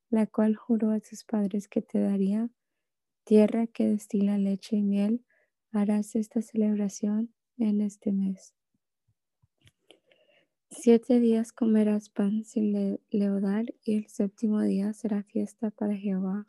[0.09, 2.49] la cual juró a tus padres que te daría,
[3.23, 5.25] tierra que destila leche y miel,
[5.71, 8.53] harás esta celebración en este mes.
[10.69, 16.47] Siete días comerás pan sin leudar y el séptimo día será fiesta para Jehová.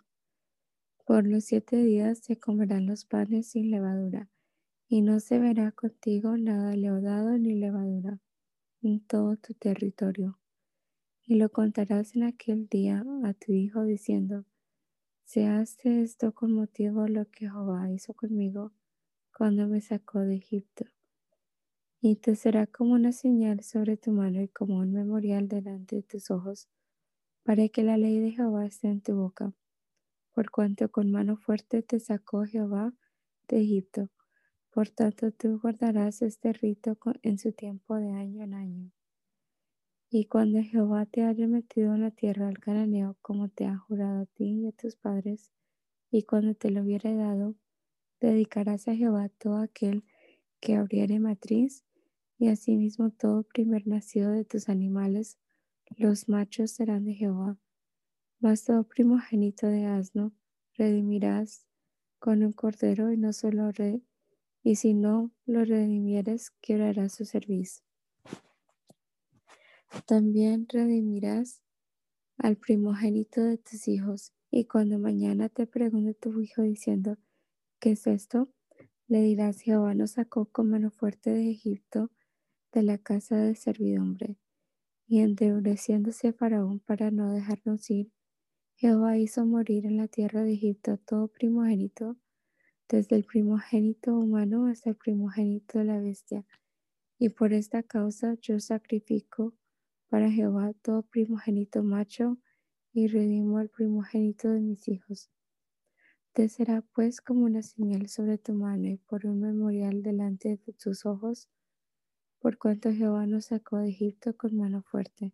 [1.05, 4.31] Por los siete días se comerán los panes sin levadura,
[4.89, 8.21] y no se verá contigo nada leudado ni levadura
[8.83, 10.39] en todo tu territorio.
[11.27, 14.45] Y lo contarás en aquel día a tu hijo diciendo,
[15.25, 18.73] se hace esto con motivo lo que Jehová hizo conmigo
[19.37, 20.85] cuando me sacó de Egipto
[22.07, 26.03] y te será como una señal sobre tu mano y como un memorial delante de
[26.03, 26.69] tus ojos,
[27.45, 29.55] para que la ley de Jehová esté en tu boca.
[30.35, 32.93] Por cuanto con mano fuerte te sacó Jehová
[33.49, 34.11] de Egipto,
[34.75, 38.91] por tanto tú guardarás este rito en su tiempo de año en año.
[40.11, 44.23] Y cuando Jehová te haya metido en la tierra del cananeo, como te ha jurado
[44.23, 45.53] a ti y a tus padres,
[46.11, 47.55] y cuando te lo hubiere dado,
[48.21, 50.03] dedicarás a Jehová todo aquel
[50.59, 51.85] que abriere matriz
[52.37, 55.39] y asimismo todo primer nacido de tus animales,
[55.97, 57.59] los machos serán de Jehová.
[58.41, 60.33] Mas todo primogénito de asno
[60.77, 61.65] redimirás
[62.19, 64.03] con un cordero y no solo re,
[64.65, 67.85] y si no lo redimieres, quebrará su servicio.
[70.07, 71.63] También redimirás
[72.39, 77.19] al primogénito de tus hijos, y cuando mañana te pregunte tu hijo diciendo,
[77.79, 78.49] ¿qué es esto?
[79.07, 82.11] Le dirás, Jehová nos sacó con mano fuerte de Egipto,
[82.73, 84.39] de la casa de servidumbre.
[85.07, 88.11] Y endureciéndose Faraón para no dejarnos ir,
[88.77, 92.17] Jehová hizo morir en la tierra de Egipto todo primogénito,
[92.89, 96.45] desde el primogénito humano hasta el primogénito de la bestia.
[97.19, 99.55] Y por esta causa yo sacrifico
[100.09, 102.39] para Jehová todo primogénito macho
[102.93, 105.31] y redimo al primogénito de mis hijos.
[106.33, 110.73] Te será pues como una señal sobre tu mano y por un memorial delante de
[110.73, 111.49] tus ojos
[112.45, 115.33] por cuanto Jehová nos sacó de Egipto con mano fuerte.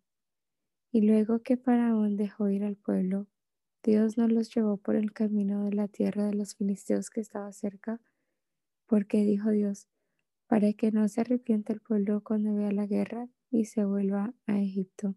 [0.93, 3.27] Y luego que Faraón dejó ir al pueblo,
[3.83, 7.51] Dios no los llevó por el camino de la tierra de los filisteos que estaba
[7.53, 8.01] cerca,
[8.87, 9.89] porque dijo Dios,
[10.47, 14.61] para que no se arrepienta el pueblo cuando vea la guerra y se vuelva a
[14.61, 15.15] Egipto.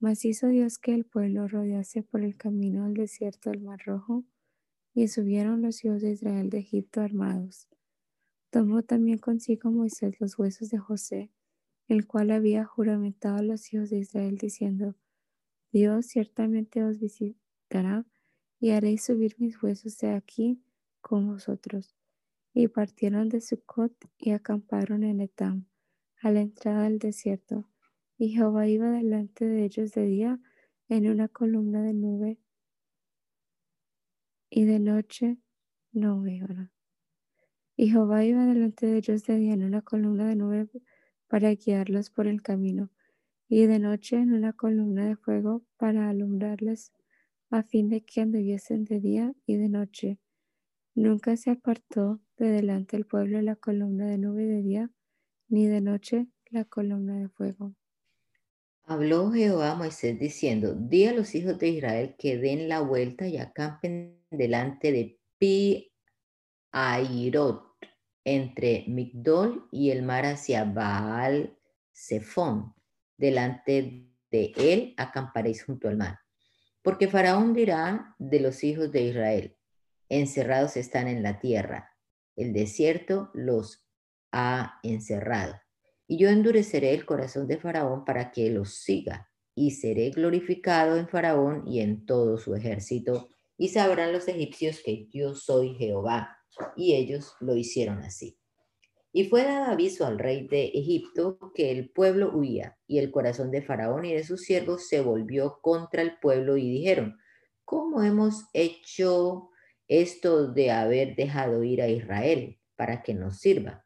[0.00, 4.24] Mas hizo Dios que el pueblo rodease por el camino del desierto del Mar Rojo,
[4.94, 7.68] y subieron los hijos de Israel de Egipto armados.
[8.50, 11.30] Tomó también consigo Moisés los huesos de José,
[11.88, 14.94] el cual había juramentado a los hijos de Israel, diciendo,
[15.72, 17.00] Dios ciertamente os
[18.60, 20.62] y haréis subir mis huesos de aquí
[21.00, 21.96] con vosotros.
[22.54, 25.66] Y partieron de Sucot y acamparon en Etam,
[26.20, 27.68] a la entrada del desierto.
[28.18, 30.40] Y Jehová iba delante de ellos de día
[30.88, 32.38] en una columna de nube
[34.50, 35.38] y de noche
[35.92, 36.70] no ¿verdad?
[37.74, 40.68] Y Jehová iba delante de ellos de día en una columna de nube
[41.26, 42.90] para guiarlos por el camino,
[43.48, 46.92] y de noche en una columna de fuego para alumbrarles,
[47.56, 50.18] a fin de que anduviesen de día y de noche.
[50.94, 54.90] Nunca se apartó de delante del pueblo la columna de nube de día,
[55.48, 57.74] ni de noche la columna de fuego.
[58.84, 63.28] Habló Jehová a Moisés diciendo, di a los hijos de Israel que den la vuelta
[63.28, 65.92] y acampen delante de Pi
[66.72, 67.76] Airot,
[68.24, 71.56] entre Migdol y el mar hacia Baal
[71.94, 72.74] Zephon.
[73.16, 76.21] Delante de él acamparéis junto al mar.
[76.82, 79.56] Porque Faraón dirá de los hijos de Israel,
[80.08, 81.96] encerrados están en la tierra,
[82.36, 83.86] el desierto los
[84.32, 85.54] ha encerrado.
[86.08, 91.08] Y yo endureceré el corazón de Faraón para que los siga, y seré glorificado en
[91.08, 96.36] Faraón y en todo su ejército, y sabrán los egipcios que yo soy Jehová.
[96.76, 98.38] Y ellos lo hicieron así.
[99.14, 103.50] Y fue dado aviso al rey de Egipto que el pueblo huía, y el corazón
[103.50, 107.18] de Faraón y de sus siervos se volvió contra el pueblo y dijeron,
[107.66, 109.50] ¿cómo hemos hecho
[109.86, 113.84] esto de haber dejado ir a Israel para que nos sirva?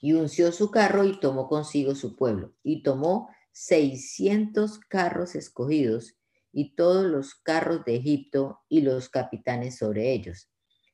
[0.00, 6.16] Y unció su carro y tomó consigo su pueblo, y tomó seiscientos carros escogidos
[6.52, 10.50] y todos los carros de Egipto y los capitanes sobre ellos.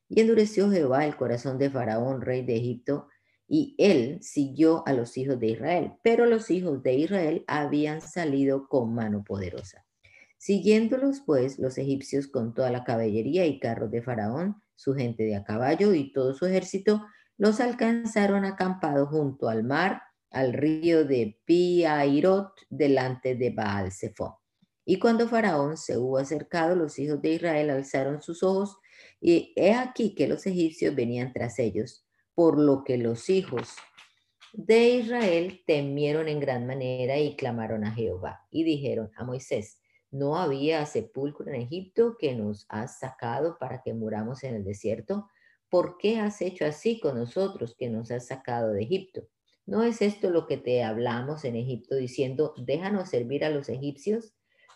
[0.07, 3.07] Y endureció Jehová el corazón de Faraón, rey de Egipto,
[3.47, 8.67] y él siguió a los hijos de Israel, pero los hijos de Israel habían salido
[8.67, 9.85] con mano poderosa.
[10.37, 15.35] Siguiéndolos pues los egipcios con toda la caballería y carros de Faraón, su gente de
[15.35, 17.05] a caballo y todo su ejército,
[17.37, 20.01] los alcanzaron acampados junto al mar,
[20.31, 24.33] al río de Piairot, delante de Baal Zephon.
[24.85, 28.77] Y cuando Faraón se hubo acercado, los hijos de Israel alzaron sus ojos
[29.27, 32.05] y he aquí que los egipcios venían tras ellos,
[32.35, 33.73] por lo que los hijos
[34.53, 39.79] de Israel temieron en gran manera y clamaron a Jehová y dijeron a Moisés,
[40.11, 45.27] ¿no había sepulcro en Egipto que nos has sacado para que muramos en el desierto?
[45.69, 49.27] ¿Por qué has hecho así con nosotros que nos has sacado de Egipto?
[49.65, 54.35] ¿No es esto lo que te hablamos en Egipto diciendo, déjanos servir a los egipcios?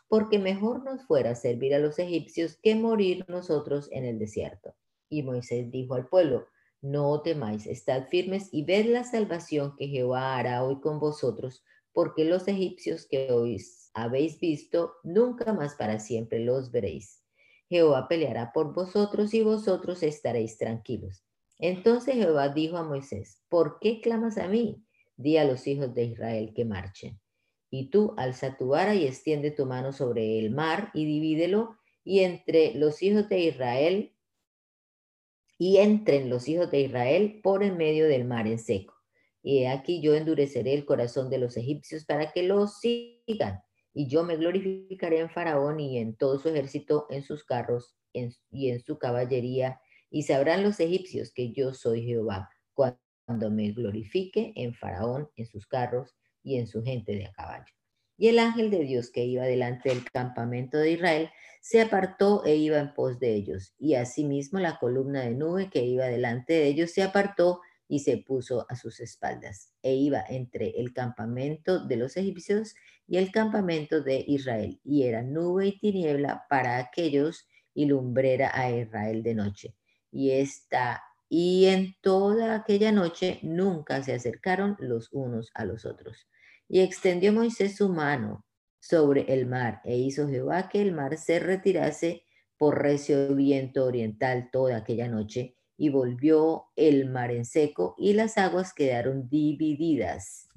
[0.09, 4.75] Porque mejor nos fuera servir a los egipcios que morir nosotros en el desierto.
[5.07, 6.47] Y Moisés dijo al pueblo,
[6.81, 12.25] no temáis, estad firmes y ved la salvación que Jehová hará hoy con vosotros, porque
[12.25, 13.61] los egipcios que hoy
[13.93, 17.23] habéis visto, nunca más para siempre los veréis.
[17.69, 21.23] Jehová peleará por vosotros y vosotros estaréis tranquilos.
[21.59, 24.83] Entonces Jehová dijo a Moisés, ¿por qué clamas a mí?
[25.17, 27.19] Di a los hijos de Israel que marchen.
[27.69, 32.21] Y tú alza tu vara y extiende tu mano sobre el mar y divídelo, y
[32.21, 34.15] entre los hijos de Israel,
[35.57, 38.95] y entren los hijos de Israel por en medio del mar en seco.
[39.43, 43.61] Y aquí yo endureceré el corazón de los egipcios para que los sigan.
[43.93, 48.69] Y yo me glorificaré en Faraón y en todo su ejército, en sus carros y
[48.69, 49.81] en su caballería.
[50.09, 55.67] Y sabrán los egipcios que yo soy Jehová cuando me glorifique en Faraón, en sus
[55.67, 57.73] carros y en su gente de a caballo.
[58.17, 61.29] Y el ángel de Dios que iba delante del campamento de Israel
[61.61, 63.73] se apartó e iba en pos de ellos.
[63.79, 68.17] Y asimismo la columna de nube que iba delante de ellos se apartó y se
[68.17, 69.73] puso a sus espaldas.
[69.81, 72.75] E iba entre el campamento de los egipcios
[73.07, 74.79] y el campamento de Israel.
[74.83, 79.75] Y era nube y tiniebla para aquellos y lumbrera a Israel de noche.
[80.11, 86.27] Y esta y en toda aquella noche nunca se acercaron los unos a los otros.
[86.67, 88.45] Y extendió Moisés su mano
[88.79, 92.23] sobre el mar e hizo Jehová que el mar se retirase
[92.57, 98.37] por recio viento oriental toda aquella noche y volvió el mar en seco y las
[98.37, 100.49] aguas quedaron divididas.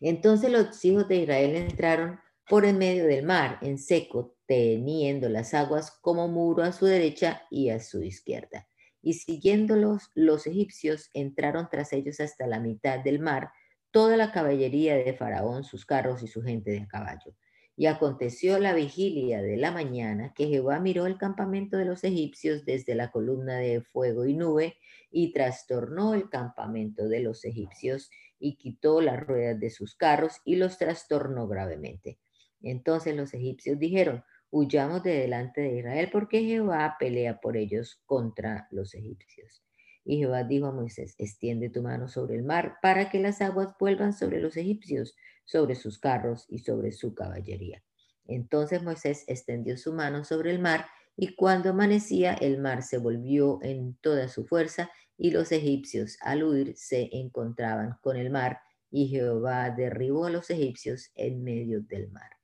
[0.00, 2.18] Entonces los hijos de Israel entraron
[2.48, 7.42] por en medio del mar, en seco, teniendo las aguas como muro a su derecha
[7.50, 8.66] y a su izquierda.
[9.02, 13.50] Y siguiéndolos, los egipcios entraron tras ellos hasta la mitad del mar,
[13.90, 17.36] toda la caballería de Faraón, sus carros y su gente de caballo.
[17.76, 22.64] Y aconteció la vigilia de la mañana que Jehová miró el campamento de los egipcios
[22.64, 24.78] desde la columna de fuego y nube
[25.10, 30.56] y trastornó el campamento de los egipcios y quitó las ruedas de sus carros y
[30.56, 32.18] los trastornó gravemente.
[32.62, 38.68] Entonces los egipcios dijeron, huyamos de delante de Israel porque Jehová pelea por ellos contra
[38.70, 39.62] los egipcios.
[40.04, 43.74] Y Jehová dijo a Moisés, extiende tu mano sobre el mar para que las aguas
[43.78, 47.82] vuelvan sobre los egipcios, sobre sus carros y sobre su caballería.
[48.26, 50.86] Entonces Moisés extendió su mano sobre el mar
[51.16, 56.44] y cuando amanecía el mar se volvió en toda su fuerza y los egipcios al
[56.44, 62.10] huir se encontraban con el mar y Jehová derribó a los egipcios en medio del
[62.10, 62.37] mar.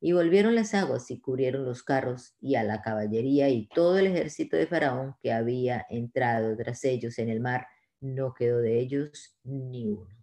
[0.00, 4.06] Y volvieron las aguas y cubrieron los carros y a la caballería y todo el
[4.06, 7.66] ejército de Faraón que había entrado tras ellos en el mar,
[8.00, 10.20] no quedó de ellos ni uno.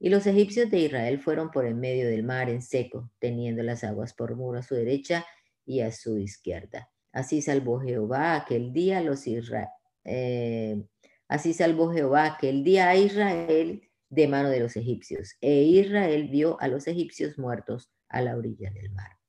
[0.00, 3.84] Y los egipcios de Israel fueron por en medio del mar en seco, teniendo las
[3.84, 5.26] aguas por muro a su derecha
[5.66, 6.90] y a su izquierda.
[7.12, 9.68] Así salvó Jehová aquel día los Israel.
[10.04, 10.82] Eh,
[11.28, 15.36] así salvó Jehová aquel día a Israel de mano de los egipcios.
[15.40, 19.19] E Israel vio a los egipcios muertos a la orilla del mar.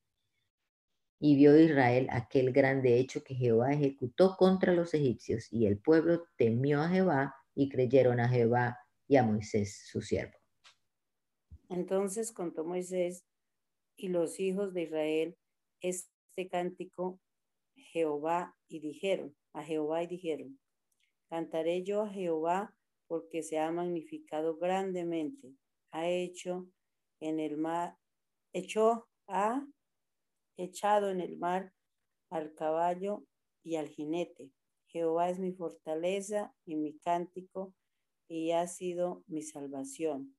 [1.24, 6.24] Y vio Israel aquel grande hecho que Jehová ejecutó contra los egipcios, y el pueblo
[6.36, 10.36] temió a Jehová y creyeron a Jehová y a Moisés, su siervo.
[11.69, 13.24] Entonces contó Moisés
[13.95, 15.38] y los hijos de Israel
[15.80, 17.19] este cántico
[17.76, 20.59] Jehová y dijeron, a Jehová y dijeron,
[21.30, 25.53] cantaré yo a Jehová porque se ha magnificado grandemente,
[25.91, 26.67] ha hecho
[27.19, 27.95] en el mar,
[28.53, 29.63] echó, ha
[30.58, 31.74] echado en el mar
[32.30, 33.24] al caballo
[33.64, 34.52] y al jinete.
[34.88, 37.74] Jehová es mi fortaleza y mi cántico
[38.28, 40.36] y ha sido mi salvación.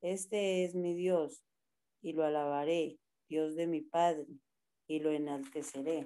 [0.00, 1.44] Este es mi Dios
[2.00, 2.98] y lo alabaré,
[3.28, 4.26] Dios de mi Padre,
[4.88, 6.04] y lo enalteceré.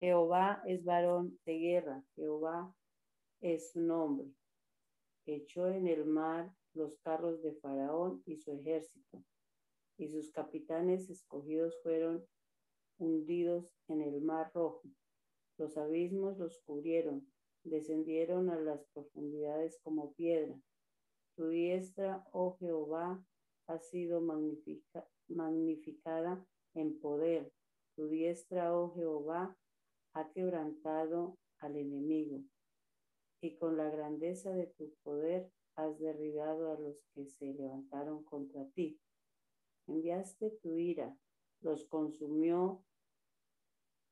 [0.00, 2.74] Jehová es varón de guerra, Jehová
[3.40, 4.26] es su nombre.
[5.26, 9.22] Echó en el mar los carros de Faraón y su ejército
[9.96, 12.26] y sus capitanes escogidos fueron
[12.98, 14.82] hundidos en el mar rojo.
[15.56, 17.26] Los abismos los cubrieron,
[17.62, 20.54] descendieron a las profundidades como piedra.
[21.36, 23.24] Tu diestra, oh Jehová,
[23.66, 24.20] ha sido
[25.28, 27.52] magnificada en poder.
[27.96, 29.56] Tu diestra, oh Jehová,
[30.12, 32.42] ha quebrantado al enemigo.
[33.40, 38.64] Y con la grandeza de tu poder has derribado a los que se levantaron contra
[38.70, 38.98] ti.
[39.86, 41.14] Enviaste tu ira,
[41.60, 42.82] los consumió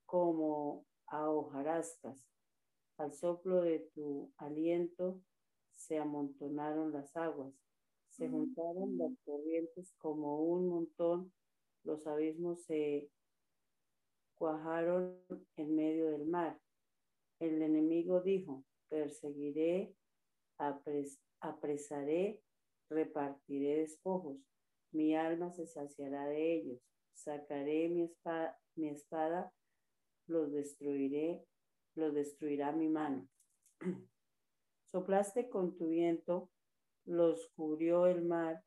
[0.04, 2.28] como a hojarascas.
[2.98, 5.22] Al soplo de tu aliento
[5.70, 7.54] se amontonaron las aguas,
[8.10, 11.32] se juntaron las corrientes como un montón,
[11.84, 13.10] los abismos se
[14.34, 15.18] cuajaron
[15.56, 16.60] en medio del mar.
[17.40, 19.94] El enemigo dijo, perseguiré,
[21.40, 22.42] apresaré,
[22.90, 24.51] repartiré despojos
[24.92, 26.80] mi alma se saciará de ellos.
[27.14, 29.52] Sacaré mi espada, mi espada
[30.26, 31.44] los destruiré,
[31.94, 33.28] los destruirá mi mano.
[34.86, 36.50] Soplaste con tu viento,
[37.04, 38.62] los cubrió el mar,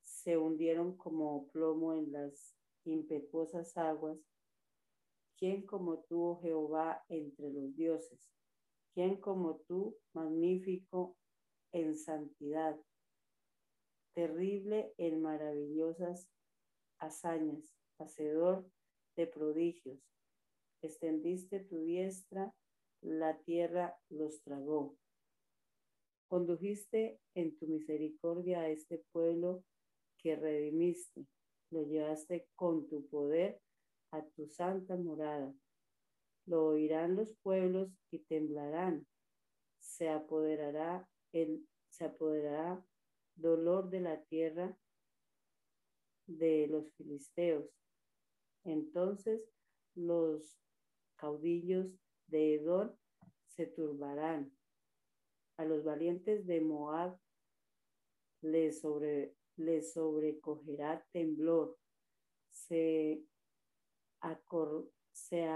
[0.00, 4.18] se hundieron como plomo en las impetuosas aguas.
[5.36, 8.20] ¿Quién como tú, oh Jehová, entre los dioses?
[8.94, 11.16] ¿Quién como tú, magnífico
[11.72, 12.78] en santidad?
[14.16, 16.26] Terrible en maravillosas
[16.98, 18.66] hazañas, hacedor
[19.14, 20.00] de prodigios.
[20.80, 22.54] Extendiste tu diestra,
[23.02, 24.96] la tierra los tragó.
[26.28, 29.62] Condujiste en tu misericordia a este pueblo
[30.16, 31.26] que redimiste.
[31.70, 33.60] Lo llevaste con tu poder
[34.12, 35.52] a tu santa morada.
[36.46, 39.06] Lo oirán los pueblos y temblarán.
[39.78, 42.82] Se apoderará el, se apoderará
[43.36, 44.76] dolor de la tierra
[46.26, 47.70] de los filisteos.
[48.64, 49.48] Entonces
[49.94, 50.58] los
[51.16, 51.86] caudillos
[52.26, 52.96] de Edor
[53.46, 54.52] se turbarán.
[55.58, 57.18] A los valientes de Moab
[58.42, 59.34] les, sobre,
[59.82, 61.78] sobrecogerá temblor.
[62.50, 63.22] Se,
[64.20, 65.46] acor, se,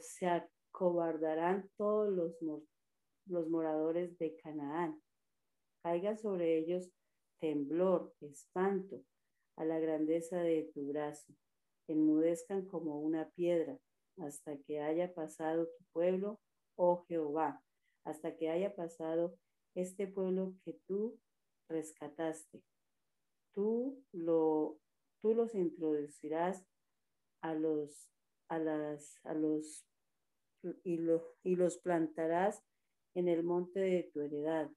[0.00, 2.62] se, acobardarán todos los,
[3.26, 5.00] los moradores de Canaán
[5.86, 6.90] caiga sobre ellos
[7.38, 9.04] temblor, espanto,
[9.56, 11.32] a la grandeza de tu brazo,
[11.86, 13.78] enmudezcan como una piedra,
[14.18, 16.40] hasta que haya pasado tu pueblo,
[16.74, 17.62] oh Jehová,
[18.04, 19.38] hasta que haya pasado
[19.76, 21.20] este pueblo que tú
[21.68, 22.64] rescataste.
[23.54, 24.80] Tú, lo,
[25.22, 26.66] tú los introducirás
[27.42, 28.10] a los,
[28.48, 29.86] a las, a los,
[30.82, 30.98] y,
[31.44, 32.60] y los plantarás
[33.14, 34.68] en el monte de tu heredad,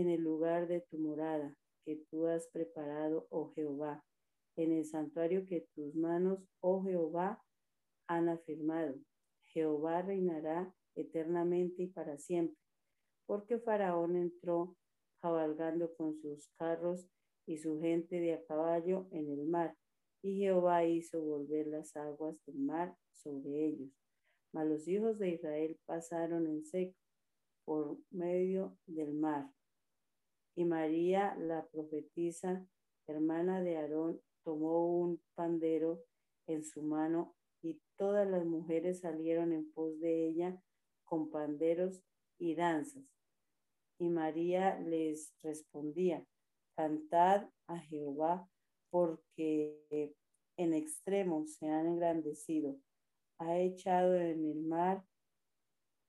[0.00, 4.04] en el lugar de tu morada que tú has preparado, oh Jehová,
[4.56, 7.42] en el santuario que tus manos, oh Jehová,
[8.06, 8.94] han afirmado.
[9.46, 12.56] Jehová reinará eternamente y para siempre,
[13.26, 14.76] porque Faraón entró
[15.20, 17.08] cabalgando con sus carros
[17.46, 19.76] y su gente de a caballo en el mar,
[20.22, 23.90] y Jehová hizo volver las aguas del mar sobre ellos.
[24.52, 26.96] Mas los hijos de Israel pasaron en seco
[27.64, 29.50] por medio del mar.
[30.58, 32.66] Y María, la profetisa,
[33.06, 36.02] hermana de Aarón, tomó un pandero
[36.48, 40.60] en su mano y todas las mujeres salieron en pos de ella
[41.04, 42.02] con panderos
[42.40, 43.04] y danzas.
[44.00, 46.26] Y María les respondía,
[46.74, 48.50] cantad a Jehová
[48.90, 50.12] porque
[50.56, 52.76] en extremo se han engrandecido.
[53.38, 55.04] Ha echado en el mar,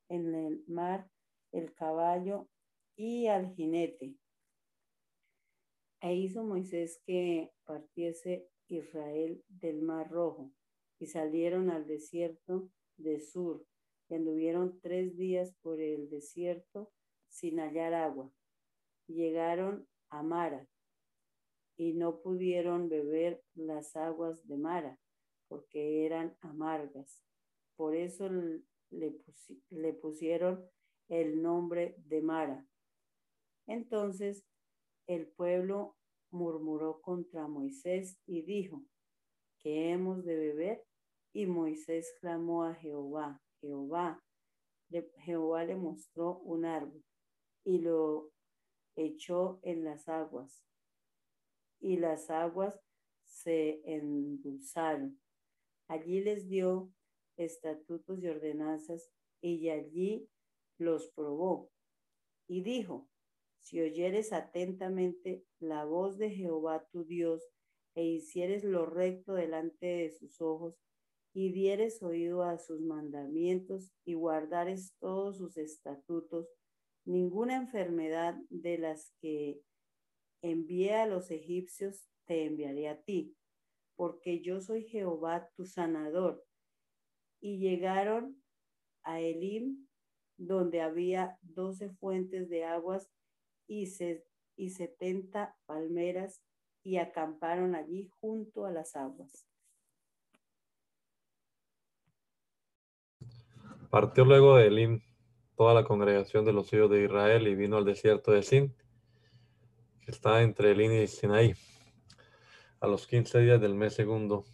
[0.09, 1.07] en el mar
[1.51, 2.49] el caballo
[2.95, 4.15] y al jinete.
[6.01, 10.51] E hizo Moisés que partiese Israel del mar rojo
[10.97, 13.65] y salieron al desierto de Sur
[14.07, 16.91] y anduvieron tres días por el desierto
[17.27, 18.31] sin hallar agua.
[19.07, 20.67] Llegaron a Mara
[21.75, 24.97] y no pudieron beber las aguas de Mara
[25.47, 27.23] porque eran amargas.
[27.75, 28.29] Por eso
[28.89, 29.15] le,
[29.69, 30.65] le pusieron
[31.09, 32.65] el nombre de Mara.
[33.67, 34.45] Entonces
[35.09, 35.97] el pueblo
[36.29, 38.83] murmuró contra Moisés y dijo,
[39.57, 40.85] ¿qué hemos de beber?
[41.33, 44.23] Y Moisés clamó a Jehová, Jehová.
[45.17, 47.03] Jehová le mostró un árbol
[47.63, 48.29] y lo
[48.95, 50.63] echó en las aguas.
[51.79, 52.79] Y las aguas
[53.25, 55.19] se endulzaron.
[55.87, 56.93] Allí les dio
[57.35, 59.09] estatutos y ordenanzas
[59.41, 60.29] y allí
[60.77, 61.71] los probó.
[62.47, 63.07] Y dijo,
[63.61, 67.43] si oyeres atentamente la voz de Jehová tu Dios
[67.95, 70.75] e hicieres lo recto delante de sus ojos
[71.33, 76.47] y dieres oído a sus mandamientos y guardares todos sus estatutos,
[77.05, 79.61] ninguna enfermedad de las que
[80.41, 83.35] envié a los egipcios te enviaré a ti,
[83.95, 86.43] porque yo soy Jehová tu sanador.
[87.41, 88.41] Y llegaron
[89.03, 89.87] a Elim,
[90.37, 93.09] donde había doce fuentes de aguas
[93.69, 93.87] y,
[94.57, 96.41] y setenta palmeras,
[96.83, 99.45] y acamparon allí junto a las aguas.
[103.89, 105.01] Partió luego de Elim
[105.55, 108.75] toda la congregación de los hijos de Israel y vino al desierto de Sin,
[110.01, 111.53] que está entre Elim y Sinaí,
[112.79, 114.45] a los quince días del mes segundo,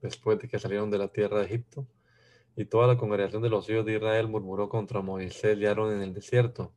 [0.00, 1.86] después de que salieron de la tierra de Egipto.
[2.56, 6.02] Y toda la congregación de los hijos de Israel murmuró contra Moisés y Aarón en
[6.02, 6.72] el desierto.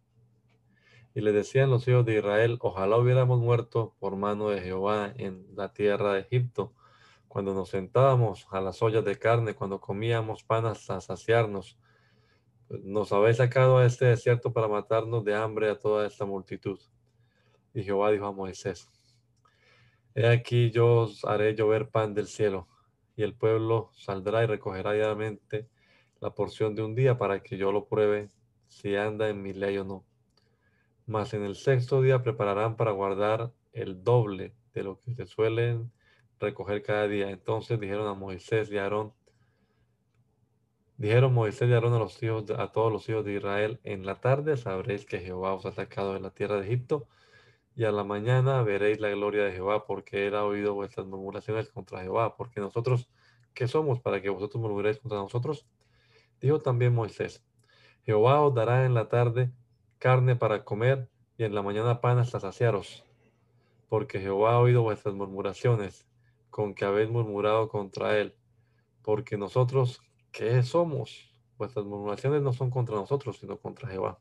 [1.14, 5.46] Y le decían los hijos de Israel, ojalá hubiéramos muerto por mano de Jehová en
[5.56, 6.74] la tierra de Egipto,
[7.28, 11.78] cuando nos sentábamos a las ollas de carne, cuando comíamos pan hasta saciarnos.
[12.68, 16.80] Pues, nos habéis sacado a este desierto para matarnos de hambre a toda esta multitud.
[17.74, 18.90] Y Jehová dijo a Moisés,
[20.16, 22.68] He aquí yo os haré llover pan del cielo,
[23.18, 25.68] y el pueblo saldrá y recogerá diariamente
[26.22, 28.30] la porción de un día para que yo lo pruebe
[28.68, 30.06] si anda en mi ley o no.
[31.06, 35.92] Mas en el sexto día prepararán para guardar el doble de lo que se suelen
[36.40, 37.30] recoger cada día.
[37.30, 39.14] Entonces dijeron a Moisés y Aarón,
[40.98, 44.20] dijeron Moisés y Aarón a, los hijos a todos los hijos de Israel, en la
[44.20, 47.08] tarde sabréis que Jehová os ha sacado de la tierra de Egipto,
[47.76, 51.70] y a la mañana veréis la gloria de Jehová, porque él ha oído vuestras murmuraciones
[51.70, 53.10] contra Jehová, porque nosotros,
[53.54, 55.66] ¿qué somos para que vosotros murmuréis contra nosotros?
[56.42, 57.44] Dijo también Moisés,
[58.04, 59.52] Jehová os dará en la tarde
[60.02, 63.06] carne para comer, y en la mañana pan hasta saciaros,
[63.88, 66.08] porque Jehová ha oído vuestras murmuraciones,
[66.50, 68.36] con que habéis murmurado contra él,
[69.04, 71.32] porque nosotros, ¿qué somos?
[71.56, 74.18] Vuestras murmuraciones no son contra nosotros, sino contra Jehová.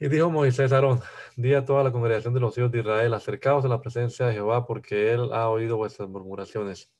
[0.00, 1.00] Y dijo Moisés a Aarón,
[1.36, 4.32] di a toda la congregación de los hijos de Israel, acercaos a la presencia de
[4.32, 6.92] Jehová, porque él ha oído vuestras murmuraciones.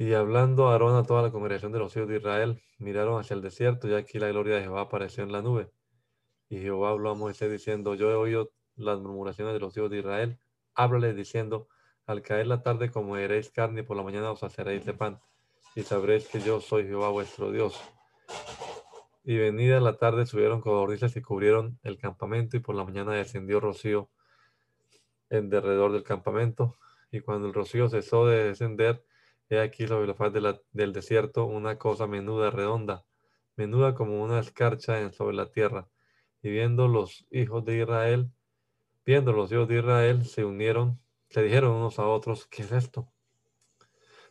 [0.00, 3.42] Y hablando Aarón a toda la congregación de los hijos de Israel, miraron hacia el
[3.42, 5.70] desierto, y aquí la gloria de Jehová apareció en la nube.
[6.48, 9.98] Y Jehová habló a Moisés diciendo, yo he oído las murmuraciones de los hijos de
[9.98, 10.38] Israel.
[10.74, 11.68] Háblales diciendo,
[12.06, 15.20] al caer la tarde comeréis carne y por la mañana os haceréis de pan.
[15.74, 17.78] Y sabréis que yo soy Jehová vuestro Dios.
[19.22, 23.60] Y venida la tarde subieron codornices y cubrieron el campamento y por la mañana descendió
[23.60, 24.08] rocío
[25.28, 26.78] en derredor del campamento.
[27.12, 29.04] Y cuando el rocío cesó de descender,
[29.50, 33.04] he aquí sobre la faz del desierto una cosa menuda, redonda,
[33.56, 35.88] menuda como una escarcha sobre la tierra.
[36.42, 38.30] Y viendo los hijos de Israel,
[39.04, 43.12] viendo los hijos de Israel, se unieron, se dijeron unos a otros, ¿qué es esto?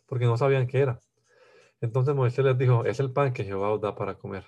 [0.06, 1.00] Porque no sabían qué era.
[1.80, 4.44] Entonces Moisés les dijo, es el pan que Jehová os da para comer.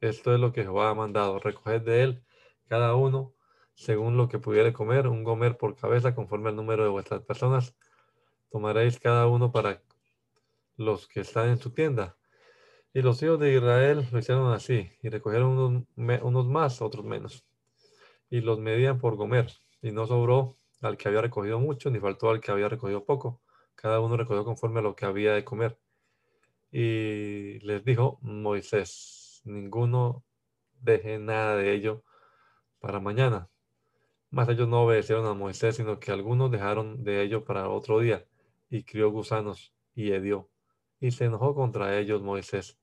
[0.00, 1.38] Esto es lo que Jehová ha mandado.
[1.38, 2.24] Recoged de él
[2.66, 3.34] cada uno
[3.74, 7.74] según lo que pudiere comer, un gomer por cabeza conforme al número de vuestras personas.
[8.52, 9.82] Tomaréis cada uno para
[10.76, 12.18] los que están en su tienda.
[12.92, 17.46] Y los hijos de Israel lo hicieron así, y recogieron unos, más, otros menos.
[18.28, 19.50] Y los medían por gomer,
[19.80, 23.40] y no sobró al que había recogido mucho, ni faltó al que había recogido poco.
[23.74, 25.78] Cada uno recogió conforme a lo que había de comer.
[26.70, 30.24] Y les dijo Moisés, ninguno
[30.78, 32.04] deje nada de ello
[32.80, 33.48] para mañana.
[34.30, 38.26] Mas ellos no obedecieron a Moisés, sino que algunos dejaron de ello para otro día,
[38.72, 40.48] y crió gusanos, y hedió.
[40.98, 42.78] Y se enojó contra ellos Moisés.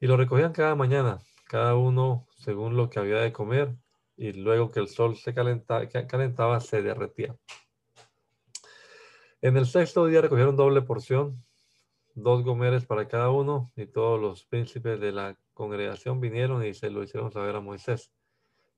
[0.00, 3.76] Y lo recogían cada mañana, cada uno según lo que había de comer,
[4.16, 7.36] y luego que el sol se calentaba, calentaba se derretía.
[9.42, 11.44] En el sexto día recogieron doble porción,
[12.14, 16.88] dos gomeres para cada uno, y todos los príncipes de la congregación vinieron y se
[16.88, 18.10] lo hicieron saber a Moisés.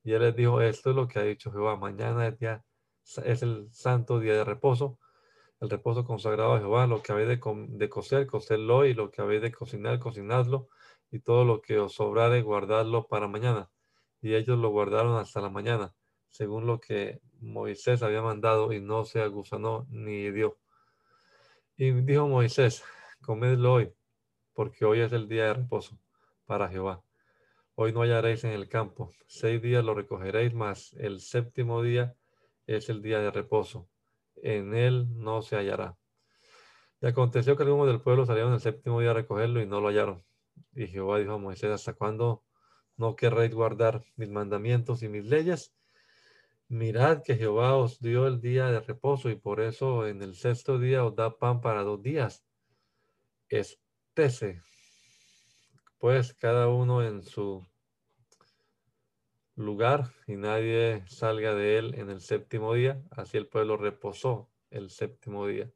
[0.02, 2.64] Y él les dijo, esto es lo que ha dicho Jehová, mañana es, día,
[3.24, 4.98] es el santo día de reposo,
[5.60, 9.22] el reposo consagrado a Jehová, lo que habéis de, de coser, coserlo, y lo que
[9.22, 10.68] habéis de cocinar, cocinadlo,
[11.10, 13.70] y todo lo que os sobrare, guardadlo para mañana.
[14.20, 15.94] Y ellos lo guardaron hasta la mañana,
[16.28, 20.58] según lo que Moisés había mandado, y no se agusanó ni dio.
[21.76, 22.84] Y dijo Moisés,
[23.22, 23.92] comedlo hoy,
[24.52, 25.98] porque hoy es el día de reposo
[26.44, 27.02] para Jehová.
[27.74, 32.16] Hoy no hallaréis en el campo, seis días lo recogeréis, mas el séptimo día
[32.66, 33.88] es el día de reposo.
[34.36, 35.96] En él no se hallará.
[37.00, 39.88] Y aconteció que algunos del pueblo salieron el séptimo día a recogerlo y no lo
[39.88, 40.24] hallaron.
[40.74, 42.44] Y Jehová dijo a Moisés, ¿hasta cuándo
[42.96, 45.74] no querréis guardar mis mandamientos y mis leyes?
[46.68, 50.78] Mirad que Jehová os dio el día de reposo y por eso en el sexto
[50.78, 52.44] día os da pan para dos días.
[53.48, 54.62] Estese
[55.98, 57.66] pues cada uno en su
[59.56, 63.02] lugar y nadie salga de él en el séptimo día.
[63.10, 65.70] Así el pueblo reposó el séptimo día.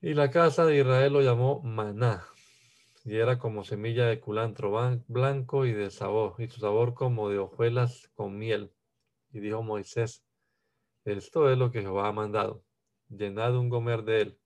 [0.00, 2.24] Y la casa de Israel lo llamó maná,
[3.04, 4.72] y era como semilla de culantro
[5.08, 8.72] blanco y de sabor, y su sabor como de hojuelas con miel.
[9.32, 10.24] Y dijo Moisés,
[11.04, 12.62] esto es lo que Jehová ha mandado,
[13.08, 14.38] llenad un gomer de él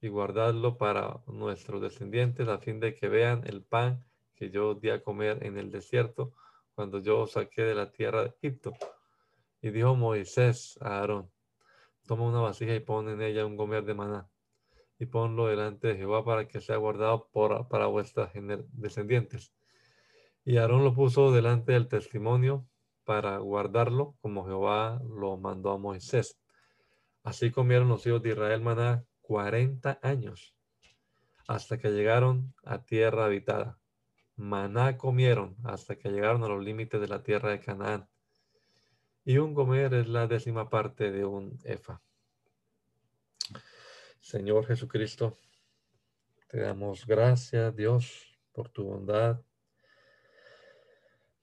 [0.00, 4.04] y guardadlo para nuestros descendientes a fin de que vean el pan
[4.34, 6.34] que yo di a comer en el desierto
[6.74, 8.72] cuando yo saqué de la tierra de Egipto.
[9.60, 11.30] Y dijo Moisés a Aarón,
[12.06, 14.28] toma una vasija y pon en ella un gomer de maná
[14.98, 18.30] y ponlo delante de Jehová para que sea guardado por, para vuestras
[18.72, 19.52] descendientes.
[20.44, 22.66] Y Aarón lo puso delante del testimonio
[23.04, 26.38] para guardarlo como Jehová lo mandó a Moisés.
[27.22, 30.54] Así comieron los hijos de Israel maná 40 años
[31.46, 33.78] hasta que llegaron a tierra habitada.
[34.36, 38.08] Maná comieron hasta que llegaron a los límites de la tierra de Canaán.
[39.24, 42.02] Y un comer es la décima parte de un efa.
[44.20, 45.38] Señor Jesucristo,
[46.48, 49.40] te damos gracias, Dios, por tu bondad,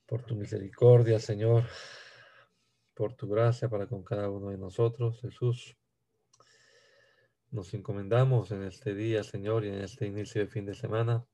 [0.05, 1.63] por tu misericordia, Señor,
[2.93, 5.77] por tu gracia para con cada uno de nosotros, Jesús.
[7.49, 11.25] Nos encomendamos en este día, Señor, y en este inicio de fin de semana,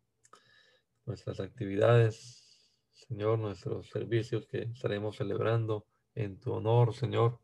[1.08, 2.44] nuestras actividades,
[2.94, 5.86] Señor, nuestros servicios que estaremos celebrando
[6.16, 7.40] en tu honor, Señor.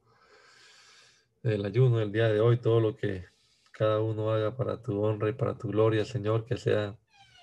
[1.42, 3.26] El ayuno del día de hoy, todo lo que
[3.72, 6.98] cada uno haga para tu honra y para tu gloria, Señor, que sea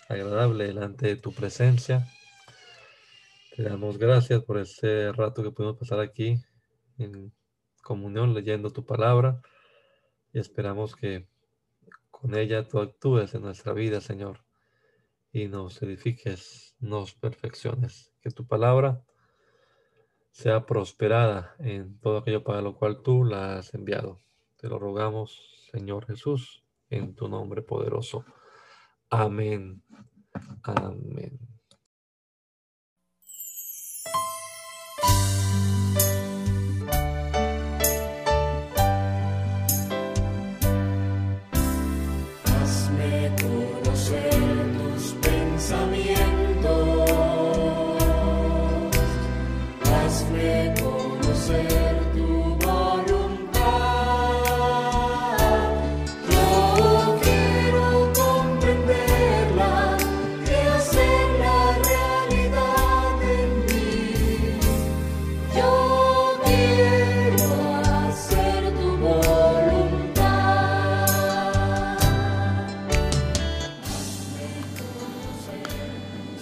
[0.08, 2.06] agradable delante de tu presencia.
[3.56, 6.36] Te damos gracias por este rato que pudimos pasar aquí
[6.98, 7.32] en
[7.82, 9.40] comunión leyendo tu palabra
[10.32, 11.26] y esperamos que
[12.10, 14.40] con ella tú actúes en nuestra vida, Señor,
[15.32, 18.12] y nos edifiques, nos perfecciones.
[18.20, 19.02] Que tu palabra
[20.30, 24.20] sea prosperada en todo aquello para lo cual tú la has enviado.
[24.56, 28.24] Te lo rogamos, Señor Jesús, en tu nombre poderoso.
[29.08, 29.82] Amén.
[30.62, 31.49] Amén.